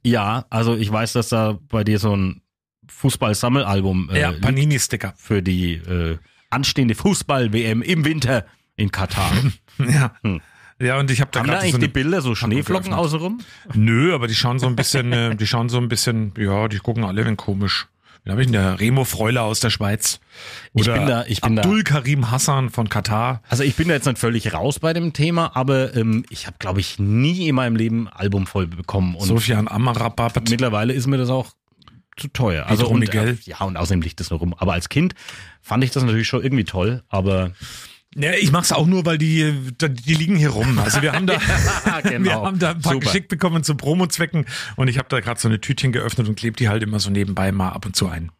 [0.05, 2.43] Ja, also ich weiß, dass da bei dir so ein
[2.89, 5.15] Fußball-Sammelalbum äh, Ja, Panini-Sticker.
[5.17, 6.19] für die äh,
[6.51, 9.33] anstehende Fußball-WM im Winter in Katar.
[9.79, 10.15] Ja.
[10.23, 10.41] Hm.
[10.79, 13.41] Ja, und ich habe da Haben da eigentlich so die Bilder so Schneeflocken außenrum?
[13.73, 16.79] Nö, aber die schauen so ein bisschen, äh, die schauen so ein bisschen, ja, die
[16.79, 17.87] gucken alle wenn komisch.
[18.25, 18.53] Wen habe ich denn?
[18.53, 20.21] Der Remo Freuler aus der Schweiz.
[20.75, 23.43] Ich Oder bin da- ich bin da- Abdul Karim Hassan von Katar.
[23.49, 26.57] Also ich bin da jetzt nicht völlig raus bei dem Thema, aber ähm, ich habe,
[26.61, 29.17] glaube ich, nie in meinem Leben Album voll bekommen.
[29.17, 30.49] Und Sofian Amrabat.
[30.49, 31.51] mittlerweile ist mir das auch
[32.17, 32.67] zu teuer.
[32.67, 34.55] Also und, äh, ja, und außerdem liegt das noch rum.
[34.57, 35.15] Aber als Kind
[35.61, 37.51] fand ich das natürlich schon irgendwie toll, aber
[38.15, 40.79] Ja, ich mach's auch nur, weil die, die liegen hier rum.
[40.79, 41.39] Also wir haben da,
[42.03, 42.25] genau.
[42.25, 43.07] wir haben da ein paar Super.
[43.07, 44.45] geschickt bekommen zu Promo-Zwecken
[44.77, 47.11] und ich habe da gerade so eine Tütchen geöffnet und klebe die halt immer so
[47.11, 48.31] nebenbei mal ab und zu ein.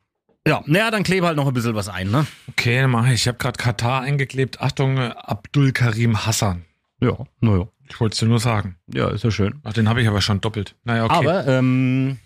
[0.47, 2.27] ja, naja, dann klebe halt noch ein bisschen was ein, ne?
[2.51, 3.23] Okay, dann mache ich.
[3.23, 4.61] Ich habe gerade Katar eingeklebt.
[4.61, 6.65] Achtung, Abdul Karim Hassan.
[7.01, 7.69] Ja, naja.
[7.89, 8.77] Ich wollte es dir nur sagen.
[8.93, 9.61] Ja, ist ja schön.
[9.65, 10.77] Ach, den habe ich aber schon doppelt.
[10.85, 11.15] Naja, okay.
[11.15, 12.19] Aber ähm,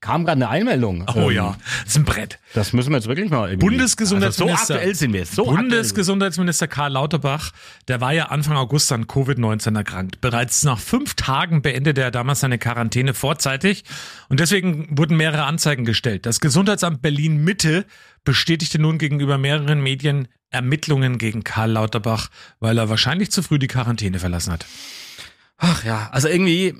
[0.00, 1.04] kam gerade eine Einmeldung.
[1.14, 2.38] oh ähm, ja, das ist ein Brett.
[2.54, 3.66] Das müssen wir jetzt wirklich mal irgendwie.
[3.66, 4.52] Bundesgesundheitsminister.
[4.52, 5.26] Also so aktuell sind wir.
[5.26, 5.56] So aktuell.
[5.58, 7.52] Bundesgesundheitsminister Karl Lauterbach,
[7.88, 10.20] der war ja Anfang August an Covid-19 erkrankt.
[10.20, 13.84] Bereits nach fünf Tagen beendete er damals seine Quarantäne vorzeitig
[14.28, 16.26] und deswegen wurden mehrere Anzeigen gestellt.
[16.26, 17.84] Das Gesundheitsamt Berlin Mitte
[18.24, 23.68] bestätigte nun gegenüber mehreren Medien Ermittlungen gegen Karl Lauterbach, weil er wahrscheinlich zu früh die
[23.68, 24.66] Quarantäne verlassen hat.
[25.58, 26.74] Ach ja, also irgendwie,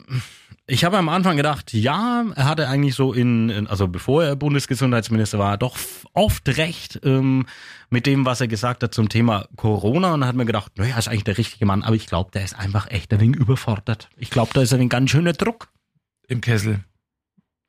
[0.71, 5.39] ich habe am Anfang gedacht, ja, er hatte eigentlich so in, also bevor er Bundesgesundheitsminister
[5.39, 5.77] war, doch
[6.15, 7.47] oft recht ähm,
[7.91, 11.09] mit dem, was er gesagt hat zum Thema Corona und hat mir gedacht, naja, ist
[11.09, 14.09] eigentlich der richtige Mann, aber ich glaube, der ist einfach echt ein wenig überfordert.
[14.17, 15.69] Ich glaube, da ist ein ganz schöner Druck.
[16.29, 16.85] Im Kessel.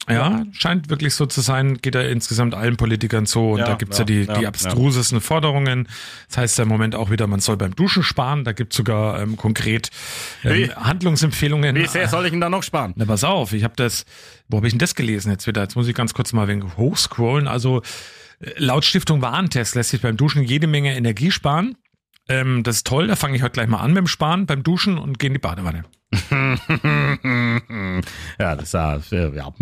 [0.10, 3.76] Ja, scheint wirklich so zu sein, geht er insgesamt allen Politikern so und Ja, da
[3.76, 5.88] gibt's ja, ja, die, ja, die abstrusesten Forderungen.
[6.28, 9.22] Das heißt ja im Moment auch wieder, man soll beim Duschen sparen, da gibt's sogar
[9.22, 9.92] ähm, konkret
[10.44, 10.72] ähm, Wie?
[10.72, 11.76] Handlungsempfehlungen.
[11.76, 12.94] Wie sehr soll ich denn da noch sparen?
[12.96, 14.06] Na, pass auf, ich habe das,
[14.48, 15.62] wo habe ich denn das gelesen jetzt wieder?
[15.62, 17.48] Jetzt muss ich ganz kurz mal wenig hochscrollen.
[17.48, 17.82] Also
[18.40, 21.76] äh, laut Stiftung Warentest lässt sich beim Duschen jede Menge Energie sparen.
[22.28, 24.98] Ähm, das ist toll, da fange ich heute gleich mal an dem Sparen, beim Duschen
[24.98, 25.84] und gehe in die Badewanne.
[28.40, 29.54] ja, das ist ja, ja.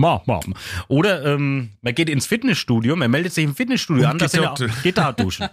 [0.87, 4.41] Oder ähm, man geht ins Fitnessstudio, man meldet sich im Fitnessstudio Und an, das geht
[4.41, 5.47] sind ja, dort- geht da duschen.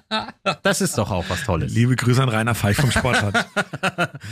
[0.63, 1.73] Das ist doch auch was Tolles.
[1.75, 3.47] Liebe Grüße an Rainer Feich vom Sportrat.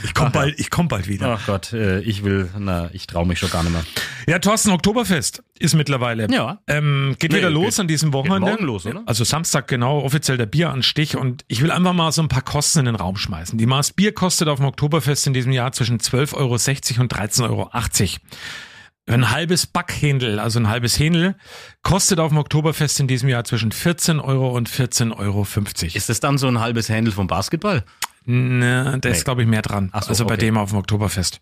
[0.03, 1.37] Ich komme bald, ich komm bald wieder.
[1.39, 3.83] Ach Gott, äh, ich will, na, ich traue mich schon gar nicht mehr.
[4.27, 6.27] Ja, Thorsten, Oktoberfest ist mittlerweile.
[6.31, 6.59] Ja.
[6.67, 8.51] Ähm, geht Nee, wieder los geht- an diesem Wochenende.
[8.51, 9.03] morgen los, oder?
[9.05, 11.15] Also Samstag genau, offiziell der Bieranstich.
[11.17, 13.57] Und ich will einfach mal so ein paar Kosten in den Raum schmeißen.
[13.57, 15.99] Die Maß Bier kostet auf dem Oktoberfest in diesem Jahr zwischen
[16.55, 17.69] 12,60 Euro und 13,80 Euro.
[19.07, 21.35] Ein halbes Backhändel, also ein halbes Händel,
[21.83, 25.45] kostet auf dem Oktoberfest in diesem Jahr zwischen 14 Euro und 14,50 Euro.
[25.93, 27.83] Ist das dann so ein halbes Händel vom Basketball?
[28.25, 29.15] Ne, da Nee.
[29.15, 29.91] ist, glaube ich, mehr dran.
[29.93, 30.45] So, also bei okay.
[30.45, 31.39] dem auf dem Oktoberfest.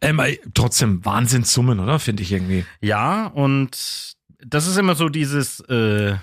[0.00, 2.00] Ähm, ey, trotzdem Wahnsinnssummen, oder?
[2.00, 2.64] Finde ich irgendwie.
[2.80, 6.16] Ja, und das ist immer so dieses, äh,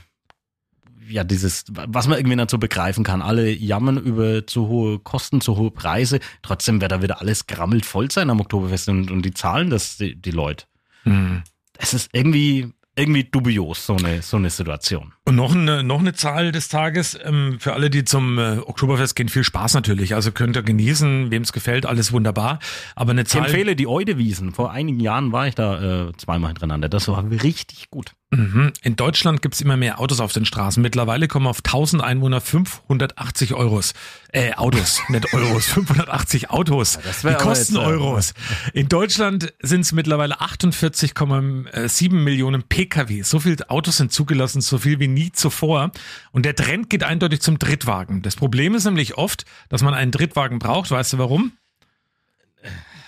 [1.07, 3.21] ja, dieses, was man irgendwie nicht so begreifen kann.
[3.21, 6.19] Alle jammern über zu hohe Kosten, zu hohe Preise.
[6.41, 9.97] Trotzdem wird da wieder alles grammelt voll sein am Oktoberfest und, und die zahlen das,
[9.97, 10.65] die, die Leute.
[11.03, 11.43] Hm.
[11.77, 15.13] Es ist irgendwie, irgendwie dubios, so eine, so eine Situation.
[15.27, 19.15] Und noch eine, noch eine Zahl des Tages ähm, für alle, die zum äh, Oktoberfest
[19.15, 19.27] gehen.
[19.27, 20.13] Viel Spaß natürlich.
[20.13, 22.59] Also könnt ihr genießen, wem es gefällt, alles wunderbar.
[22.95, 23.45] Aber eine Ich Zahl.
[23.45, 24.53] empfehle die Eudewiesen.
[24.53, 26.89] Vor einigen Jahren war ich da äh, zweimal hintereinander.
[26.89, 28.11] Das war richtig gut.
[28.31, 28.73] Mhm.
[28.83, 30.81] In Deutschland gibt's immer mehr Autos auf den Straßen.
[30.81, 33.93] Mittlerweile kommen auf 1000 Einwohner 580 Euros.
[34.31, 36.99] Äh, Autos, nicht Euros, 580 Autos.
[37.03, 38.33] das Die kosten äh, Euros.
[38.73, 43.21] In Deutschland sind es mittlerweile 48,7 Millionen Pkw.
[43.21, 45.89] So viele Autos sind zugelassen, so viel wie nie zuvor.
[46.32, 48.21] Und der Trend geht eindeutig zum Drittwagen.
[48.21, 50.91] Das Problem ist nämlich oft, dass man einen Drittwagen braucht.
[50.91, 51.54] Weißt du warum?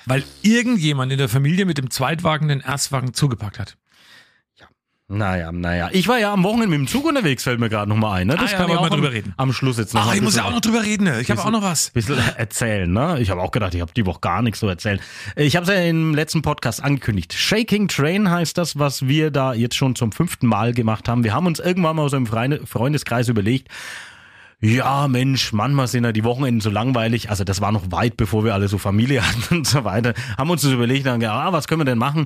[0.08, 3.78] Weil irgendjemand in der Familie mit dem Zweitwagen den Erstwagen zugepackt hat.
[5.10, 5.88] Naja, naja.
[5.93, 8.28] Ich war ja am Wochenende mit dem Zug unterwegs, fällt mir gerade nochmal ein.
[8.28, 8.36] Ne?
[8.36, 9.34] Das Ah ja, kann wir auch am, drüber reden.
[9.38, 11.06] am Schluss jetzt noch Ach, mal ich muss ja auch noch drüber reden.
[11.06, 11.22] ne?
[11.22, 11.91] Ich habe auch noch was.
[11.91, 13.17] bisschen erzählen, ne?
[13.22, 15.00] Ich habe auch gedacht, ich habe die Woche gar nichts zu erzählen.
[15.38, 17.32] Ich habe es ja im letzten Podcast angekündigt.
[17.34, 21.24] Shaking Train heißt das, was wir da jetzt schon zum fünften Mal gemacht haben.
[21.24, 23.70] Wir haben uns irgendwann mal so im Freunde- Freundeskreis überlegt,
[24.60, 27.30] ja, Mensch, manchmal sind ja die Wochenenden so langweilig.
[27.30, 30.15] Also das war noch weit, bevor wir alle so Familie hatten und so weiter.
[30.36, 32.26] Haben uns das überlegt und haben gedacht, ah, was können wir denn machen?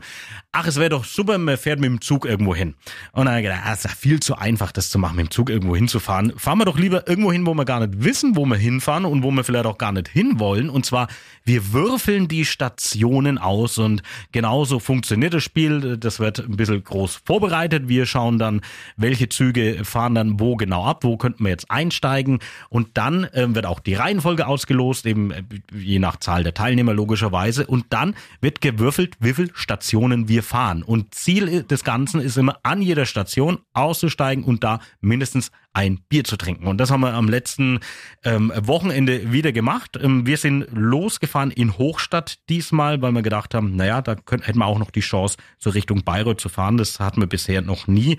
[0.54, 2.76] Ach, es wäre doch super, man fährt mit dem Zug irgendwo hin.
[3.12, 5.50] Und dann gedacht, ah, ist ja viel zu einfach, das zu machen, mit dem Zug
[5.50, 6.32] irgendwo hinzufahren.
[6.38, 9.24] Fahren wir doch lieber irgendwo hin, wo wir gar nicht wissen, wo wir hinfahren und
[9.24, 10.70] wo wir vielleicht auch gar nicht hinwollen.
[10.70, 11.10] Und zwar,
[11.44, 15.98] wir würfeln die Stationen aus und genauso funktioniert das Spiel.
[15.98, 17.89] Das wird ein bisschen groß vorbereitet.
[17.89, 18.62] Wir schauen dann,
[18.96, 22.20] welche Züge fahren dann wo genau ab, wo könnten wir jetzt einsteigen.
[22.69, 26.93] Und dann ähm, wird auch die Reihenfolge ausgelost, eben äh, je nach Zahl der Teilnehmer
[26.93, 27.67] logischerweise.
[27.67, 30.84] Und dann wird gewürfelt, wie viele Stationen wir wir fahren.
[30.84, 36.23] Und Ziel des Ganzen ist immer, an jeder Station auszusteigen und da mindestens ein Bier
[36.23, 36.67] zu trinken.
[36.67, 37.79] Und das haben wir am letzten
[38.25, 39.97] ähm, Wochenende wieder gemacht.
[40.01, 44.60] Ähm, wir sind losgefahren in Hochstadt diesmal, weil wir gedacht haben, naja, da können, hätten
[44.60, 46.77] wir auch noch die Chance, so Richtung Bayreuth zu fahren.
[46.77, 48.17] Das hatten wir bisher noch nie.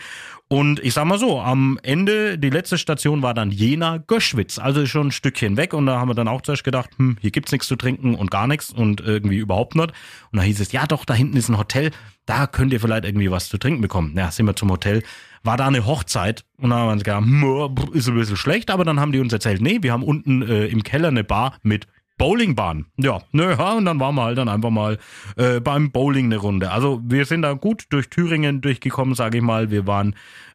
[0.49, 5.09] Und ich sag mal so, am Ende, die letzte Station war dann Jena-Göschwitz, also schon
[5.09, 5.75] ein Stückchen weg.
[5.75, 8.31] Und da haben wir dann auch zuerst gedacht, hm, hier gibt's nichts zu trinken und
[8.31, 9.93] gar nichts und irgendwie überhaupt nicht.
[10.31, 11.91] Und da hieß es, ja doch, da hinten ist ein Hotel,
[12.25, 14.15] da könnt ihr vielleicht irgendwie was zu trinken bekommen.
[14.17, 15.03] Ja, sind wir zum Hotel
[15.45, 18.71] war da eine Hochzeit und dann haben wir uns gedacht, hm, ist ein bisschen schlecht,
[18.71, 21.57] aber dann haben die uns erzählt, nee, wir haben unten äh, im Keller eine Bar
[21.63, 21.87] mit
[22.19, 22.87] Bowlingbahn.
[22.99, 24.99] Ja, naja, und dann waren wir halt dann einfach mal
[25.37, 26.71] äh, beim Bowling eine Runde.
[26.71, 29.71] Also wir sind da gut durch Thüringen durchgekommen, sage ich mal.
[29.71, 30.15] Wir waren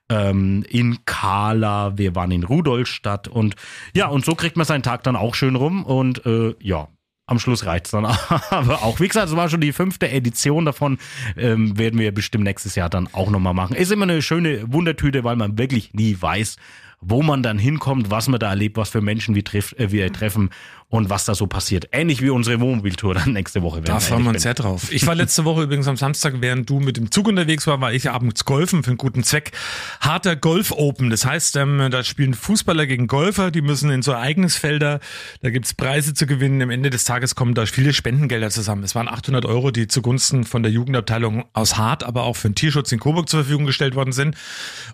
[0.10, 3.56] ähm, in Kala, wir waren in Rudolstadt und
[3.94, 6.88] ja, und so kriegt man seinen Tag dann auch schön rum und äh, ja,
[7.28, 8.06] am Schluss reicht's dann
[8.50, 9.00] aber auch.
[9.00, 10.98] Wie gesagt, es war schon die fünfte Edition davon.
[11.36, 13.76] Ähm, werden wir bestimmt nächstes Jahr dann auch nochmal machen.
[13.76, 16.56] Ist immer eine schöne Wundertüte, weil man wirklich nie weiß,
[17.02, 20.12] wo man dann hinkommt, was man da erlebt, was für Menschen wir, treff, äh, wir
[20.12, 20.50] treffen
[20.90, 21.90] und was da so passiert.
[21.92, 23.82] Ähnlich wie unsere Wohnmobiltour dann nächste Woche.
[23.82, 24.92] Da freuen wir uns sehr drauf.
[24.92, 27.92] Ich war letzte Woche übrigens am Samstag, während du mit dem Zug unterwegs war, war
[27.92, 29.52] ich abends golfen für einen guten Zweck.
[30.00, 31.10] Harter Golf Open.
[31.10, 35.02] Das heißt, ähm, da spielen Fußballer gegen Golfer, die müssen in so Ereignisfelder,
[35.42, 36.62] da gibt's Preise zu gewinnen.
[36.62, 38.84] Am Ende des Tages kommen da viele Spendengelder zusammen.
[38.84, 42.56] Es waren 800 Euro, die zugunsten von der Jugendabteilung aus Hart, aber auch für den
[42.56, 44.36] Tierschutz in Coburg zur Verfügung gestellt worden sind.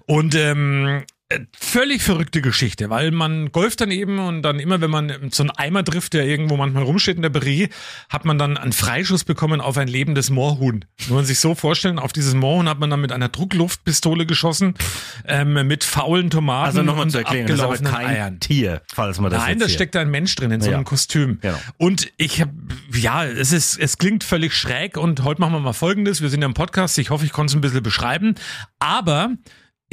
[0.07, 1.03] Und ähm,
[1.57, 5.51] völlig verrückte Geschichte, weil man golft dann eben und dann immer, wenn man so einen
[5.51, 7.69] Eimer trifft, der irgendwo manchmal rumsteht in der Brie,
[8.09, 10.85] hat man dann einen Freischuss bekommen auf ein lebendes Moorhuhn.
[11.01, 14.73] Muss man sich so vorstellen, auf dieses Moorhuhn hat man dann mit einer Druckluftpistole geschossen,
[15.27, 18.39] ähm, mit faulen Tomaten Also nochmal und zu erklären, das ist aber kein Eiern.
[18.39, 20.83] Tier, falls man das Nein, da steckt ein Mensch drin in so einem Ja.
[20.83, 21.39] Kostüm.
[21.41, 21.57] Genau.
[21.77, 22.51] Und ich habe,
[22.93, 26.21] ja, es ist, es klingt völlig schräg und heute machen wir mal Folgendes.
[26.21, 26.97] Wir sind ja im Podcast.
[26.97, 28.35] Ich hoffe, ich konnte es ein bisschen beschreiben.
[28.79, 29.31] Aber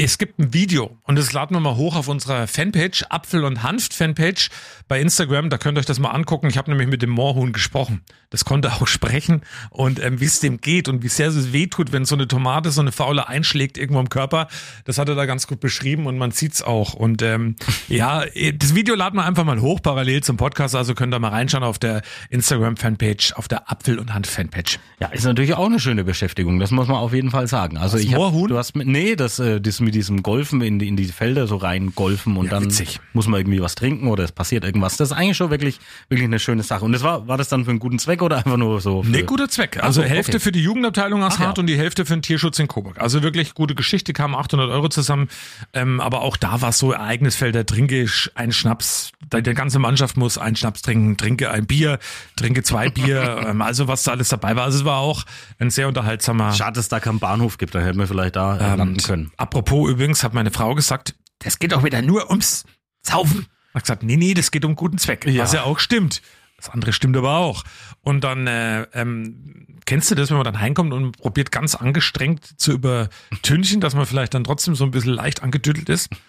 [0.05, 3.63] es gibt ein Video und das laden wir mal hoch auf unserer Fanpage, Apfel und
[3.63, 4.49] Hanft Fanpage
[4.89, 5.51] bei Instagram.
[5.51, 6.47] Da könnt ihr euch das mal angucken.
[6.49, 8.01] Ich habe nämlich mit dem Moorhuhn gesprochen.
[8.31, 11.93] Das konnte auch sprechen und ähm, wie es dem geht und wie sehr es wehtut,
[11.93, 14.49] wenn so eine Tomate, so eine Faule einschlägt irgendwo im Körper.
[14.85, 16.95] Das hat er da ganz gut beschrieben und man sieht's auch.
[16.95, 17.57] Und ähm,
[17.89, 20.75] ja, das Video laden wir einfach mal hoch parallel zum Podcast.
[20.77, 24.79] Also könnt ihr mal reinschauen auf der Instagram Fanpage, auf der Apfel und Hanft Fanpage.
[24.99, 27.77] Ja, ist natürlich auch eine schöne Beschäftigung, das muss man auf jeden Fall sagen.
[27.77, 28.49] Also Das ich hab, Moorhuhn?
[28.49, 31.49] du hast mit, nee, das, äh, das mit diesem Golfen in die, in die Felder
[31.49, 33.01] so rein golfen und Ja, dann witzig.
[33.13, 34.97] muss man irgendwie was trinken oder es passiert irgendwas.
[34.97, 36.85] Das ist eigentlich schon wirklich, wirklich eine schöne Sache.
[36.85, 39.03] Und das war, war das dann für einen guten Zweck oder einfach nur so?
[39.03, 39.83] Für, Nee, guter Zweck.
[39.83, 40.41] Also so, Hälfte okay.
[40.41, 41.47] für die Jugendabteilung aus Ach ja.
[41.49, 43.01] Hart und die Hälfte für den Tierschutz in Coburg.
[43.01, 45.29] Also wirklich gute Geschichte, kamen 800 Euro zusammen.
[45.73, 50.17] Ähm, aber auch da war es so Ereignisfelder, trinke einen Schnaps, die die ganze Mannschaft
[50.17, 51.99] muss einen Schnaps trinken, trinke ein Bier,
[52.37, 54.65] trinke zwei Bier, ähm, also was da alles dabei war.
[54.65, 55.25] Also es war auch
[55.59, 58.57] ein sehr unterhaltsamer Schade, dass es da keinen Bahnhof gibt, da hätten wir vielleicht da
[58.57, 59.31] äh, landen können.
[59.37, 62.65] Apropos übrigens hat meine Frau gesagt, das geht auch wieder nur ums
[63.03, 63.47] Saufen.
[63.75, 65.27] Hat gesagt, nee, nee, das geht um guten Zweck.
[65.27, 65.43] Ja.
[65.43, 66.23] Was ja auch stimmt.
[66.57, 67.65] Das andere stimmt aber auch.
[68.03, 72.61] Und dann äh, ähm, kennst du das, wenn man dann heimkommt und probiert ganz angestrengt
[72.61, 76.11] zu übertünchen, dass man vielleicht dann trotzdem so ein bisschen leicht angedüttelt ist.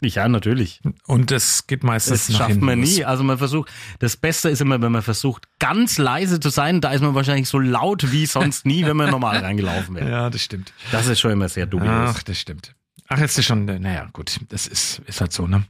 [0.00, 0.80] Ja, natürlich.
[1.06, 3.04] Und das geht meistens Das schafft man nie.
[3.04, 6.90] Also man versucht, das Beste ist immer, wenn man versucht, ganz leise zu sein, da
[6.90, 10.10] ist man wahrscheinlich so laut wie sonst nie, wenn man normal reingelaufen wäre.
[10.10, 10.72] Ja, das stimmt.
[10.90, 11.88] Das ist schon immer sehr dubios.
[11.92, 12.74] Ach, das stimmt.
[13.08, 15.64] Ach, jetzt ist schon, naja, gut, das ist, ist halt so, ne?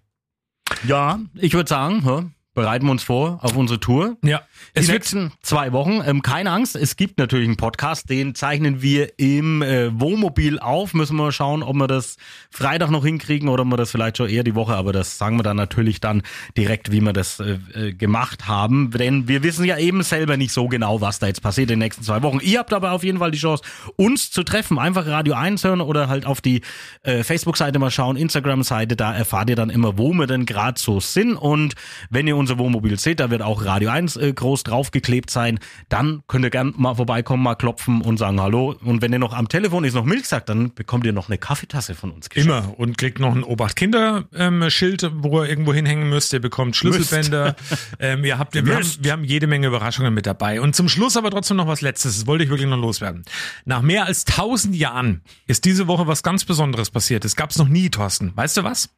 [0.85, 4.17] Ja, ich würde sagen, hä, bereiten wir uns vor auf unsere Tour.
[4.23, 4.43] Ja.
[4.75, 6.03] Die Es nächsten zwei Wochen.
[6.05, 10.93] Ähm, keine Angst, es gibt natürlich einen Podcast, den zeichnen wir im äh, Wohnmobil auf.
[10.93, 12.17] Müssen wir mal schauen, ob wir das
[12.51, 15.39] Freitag noch hinkriegen oder ob wir das vielleicht schon eher die Woche, aber das sagen
[15.39, 16.23] wir dann natürlich dann
[16.57, 18.91] direkt, wie wir das äh, äh, gemacht haben.
[18.91, 21.87] Denn wir wissen ja eben selber nicht so genau, was da jetzt passiert in den
[21.87, 22.41] nächsten zwei Wochen.
[22.43, 23.63] Ihr habt aber auf jeden Fall die Chance,
[23.95, 24.79] uns zu treffen.
[24.81, 26.63] Einfach Radio 1 hören oder halt auf die
[27.05, 30.99] äh, Facebook-Seite mal schauen, Instagram-Seite, da erfahrt ihr dann immer, wo wir denn gerade so
[30.99, 31.37] sind.
[31.37, 31.75] Und
[32.11, 35.59] wenn ihr unser Wohnmobil seht, da wird auch Radio 1 äh, groß draufgeklebt sein,
[35.91, 38.75] dann könnt ihr gern mal vorbeikommen, mal klopfen und sagen Hallo.
[38.83, 41.37] Und wenn ihr noch am Telefon ist, noch Milch sagt, dann bekommt ihr noch eine
[41.37, 42.49] Kaffeetasse von uns geschenkt.
[42.49, 42.79] Immer.
[42.79, 46.33] Und kriegt noch ein Obacht-Kinder-Schild, wo ihr irgendwo hinhängen müsst.
[46.33, 47.55] Ihr bekommt Schlüsselbänder.
[47.99, 50.63] ähm, ihr habt, wir, haben, wir haben jede Menge Überraschungen mit dabei.
[50.63, 52.17] Und zum Schluss aber trotzdem noch was Letztes.
[52.17, 53.25] Das wollte ich wirklich noch loswerden.
[53.67, 57.25] Nach mehr als tausend Jahren ist diese Woche was ganz Besonderes passiert.
[57.25, 58.33] Das gab's noch nie, Thorsten.
[58.35, 58.89] Weißt du was?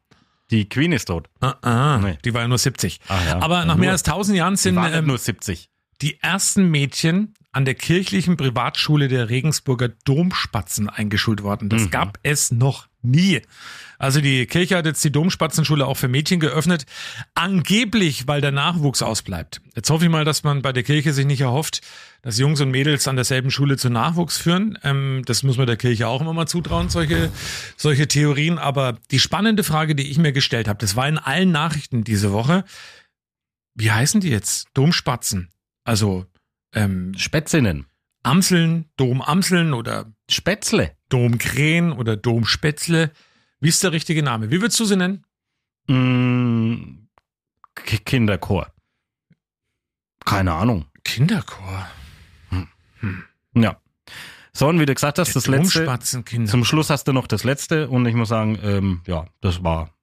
[0.51, 1.28] Die Queen ist tot.
[1.40, 2.18] Ah, ah, Nee.
[2.24, 3.01] Die war ja nur 70.
[3.09, 3.42] Ah, ja.
[3.42, 3.80] Aber nach nur.
[3.82, 5.68] mehr als tausend Jahren Sie sind ähm, nur 70.
[6.03, 11.68] die ersten Mädchen an der kirchlichen Privatschule der Regensburger Domspatzen eingeschult worden.
[11.68, 11.90] Das Mhm.
[11.90, 13.40] gab es noch nie.
[13.98, 16.86] Also die Kirche hat jetzt die Domspatzenschule auch für Mädchen geöffnet.
[17.34, 19.61] Angeblich, weil der Nachwuchs ausbleibt.
[19.74, 21.80] Jetzt hoffe ich mal, dass man bei der Kirche sich nicht erhofft,
[22.22, 24.78] dass Jungs und Mädels an derselben Schule zu Nachwuchs führen.
[24.84, 27.32] Ähm, das muss man der Kirche auch immer mal zutrauen, solche,
[27.76, 28.59] solche Theorien.
[28.59, 32.32] Aber die spannende Frage, die ich mir gestellt habe, das war in allen Nachrichten diese
[32.32, 32.64] Woche.
[33.74, 34.68] Wie heißen die jetzt?
[34.74, 35.48] Domspatzen.
[35.84, 36.26] Also
[36.75, 37.87] ähm, Spätzinnen.
[38.23, 40.97] Amseln, Domamseln oder Spätzle.
[41.09, 43.11] Domkrähen oder Domspätzle.
[43.61, 44.51] Wie ist der richtige Name?
[44.51, 45.25] Wie würdest du sie nennen?
[45.87, 47.09] Mm,
[47.75, 48.73] Kinderchor.
[50.25, 50.87] Keine Ahnung.
[51.05, 51.89] Kinderchor.
[53.55, 53.81] Ja.
[54.53, 56.47] So, und wie du gesagt hast, Der das letzte.
[56.47, 59.95] Zum Schluss hast du noch das letzte und ich muss sagen, ähm, ja, das war,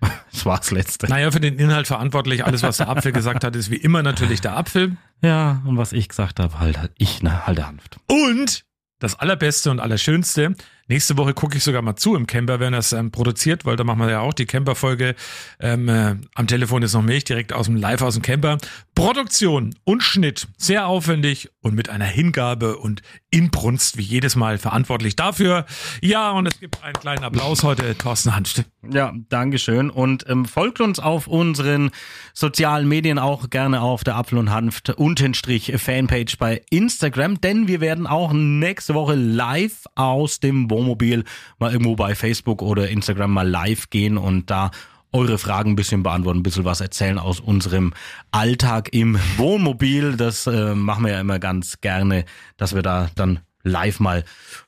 [0.32, 1.08] das war das letzte.
[1.08, 2.44] Naja, für den Inhalt verantwortlich.
[2.44, 4.96] Alles, was der Apfel gesagt hat, ist wie immer natürlich der Apfel.
[5.22, 7.98] Ja, und was ich gesagt habe, halt, ich, ne, halt der Hanft.
[8.06, 8.64] Und
[8.98, 10.54] das Allerbeste und Allerschönste,
[10.90, 13.84] nächste Woche gucke ich sogar mal zu im Camper, wenn das ähm, produziert, weil da
[13.84, 15.14] machen wir ja auch die Camper-Folge.
[15.60, 18.58] Ähm, äh, am Telefon ist noch Milch, direkt aus dem Live aus dem Camper.
[18.94, 25.14] Produktion und Schnitt, sehr aufwendig und mit einer Hingabe und Inbrunst wie jedes Mal verantwortlich
[25.16, 25.64] dafür.
[26.02, 28.64] Ja, und es gibt einen kleinen Applaus heute, Thorsten Hanst.
[28.92, 29.90] Ja, Dankeschön.
[29.90, 31.90] Und ähm, folgt uns auf unseren
[32.34, 37.80] sozialen Medien auch gerne auf der Apfel und Hanft Untenstrich Fanpage bei Instagram, denn wir
[37.80, 41.24] werden auch nächste Woche live aus dem Wohnmobil
[41.58, 44.70] mal irgendwo bei Facebook oder Instagram mal live gehen und da
[45.12, 47.92] eure Fragen ein bisschen beantworten, ein bisschen was erzählen aus unserem
[48.30, 50.16] Alltag im Wohnmobil.
[50.16, 52.24] Das äh, machen wir ja immer ganz gerne,
[52.56, 54.24] dass wir da dann live mal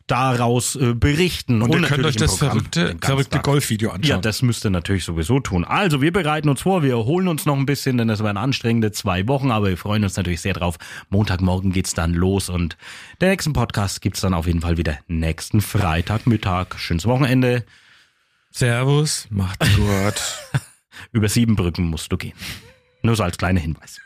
[0.06, 1.62] daraus äh, berichten.
[1.62, 3.38] Und ihr könnt euch das Programm verrückte, verrückte.
[3.38, 4.08] Golfvideo anschauen.
[4.08, 5.64] Ja, das müsst ihr natürlich sowieso tun.
[5.64, 8.92] Also, wir bereiten uns vor, wir erholen uns noch ein bisschen, denn es werden anstrengende
[8.92, 10.76] zwei Wochen, aber wir freuen uns natürlich sehr drauf.
[11.08, 12.76] Montagmorgen geht's dann los und
[13.20, 16.78] der nächsten Podcast gibt's dann auf jeden Fall wieder nächsten Freitagmittag.
[16.78, 17.64] Schönes Wochenende.
[18.50, 20.60] Servus, macht's gut.
[21.12, 22.34] Über sieben Brücken musst du gehen.
[23.02, 24.00] Nur so als kleiner Hinweis.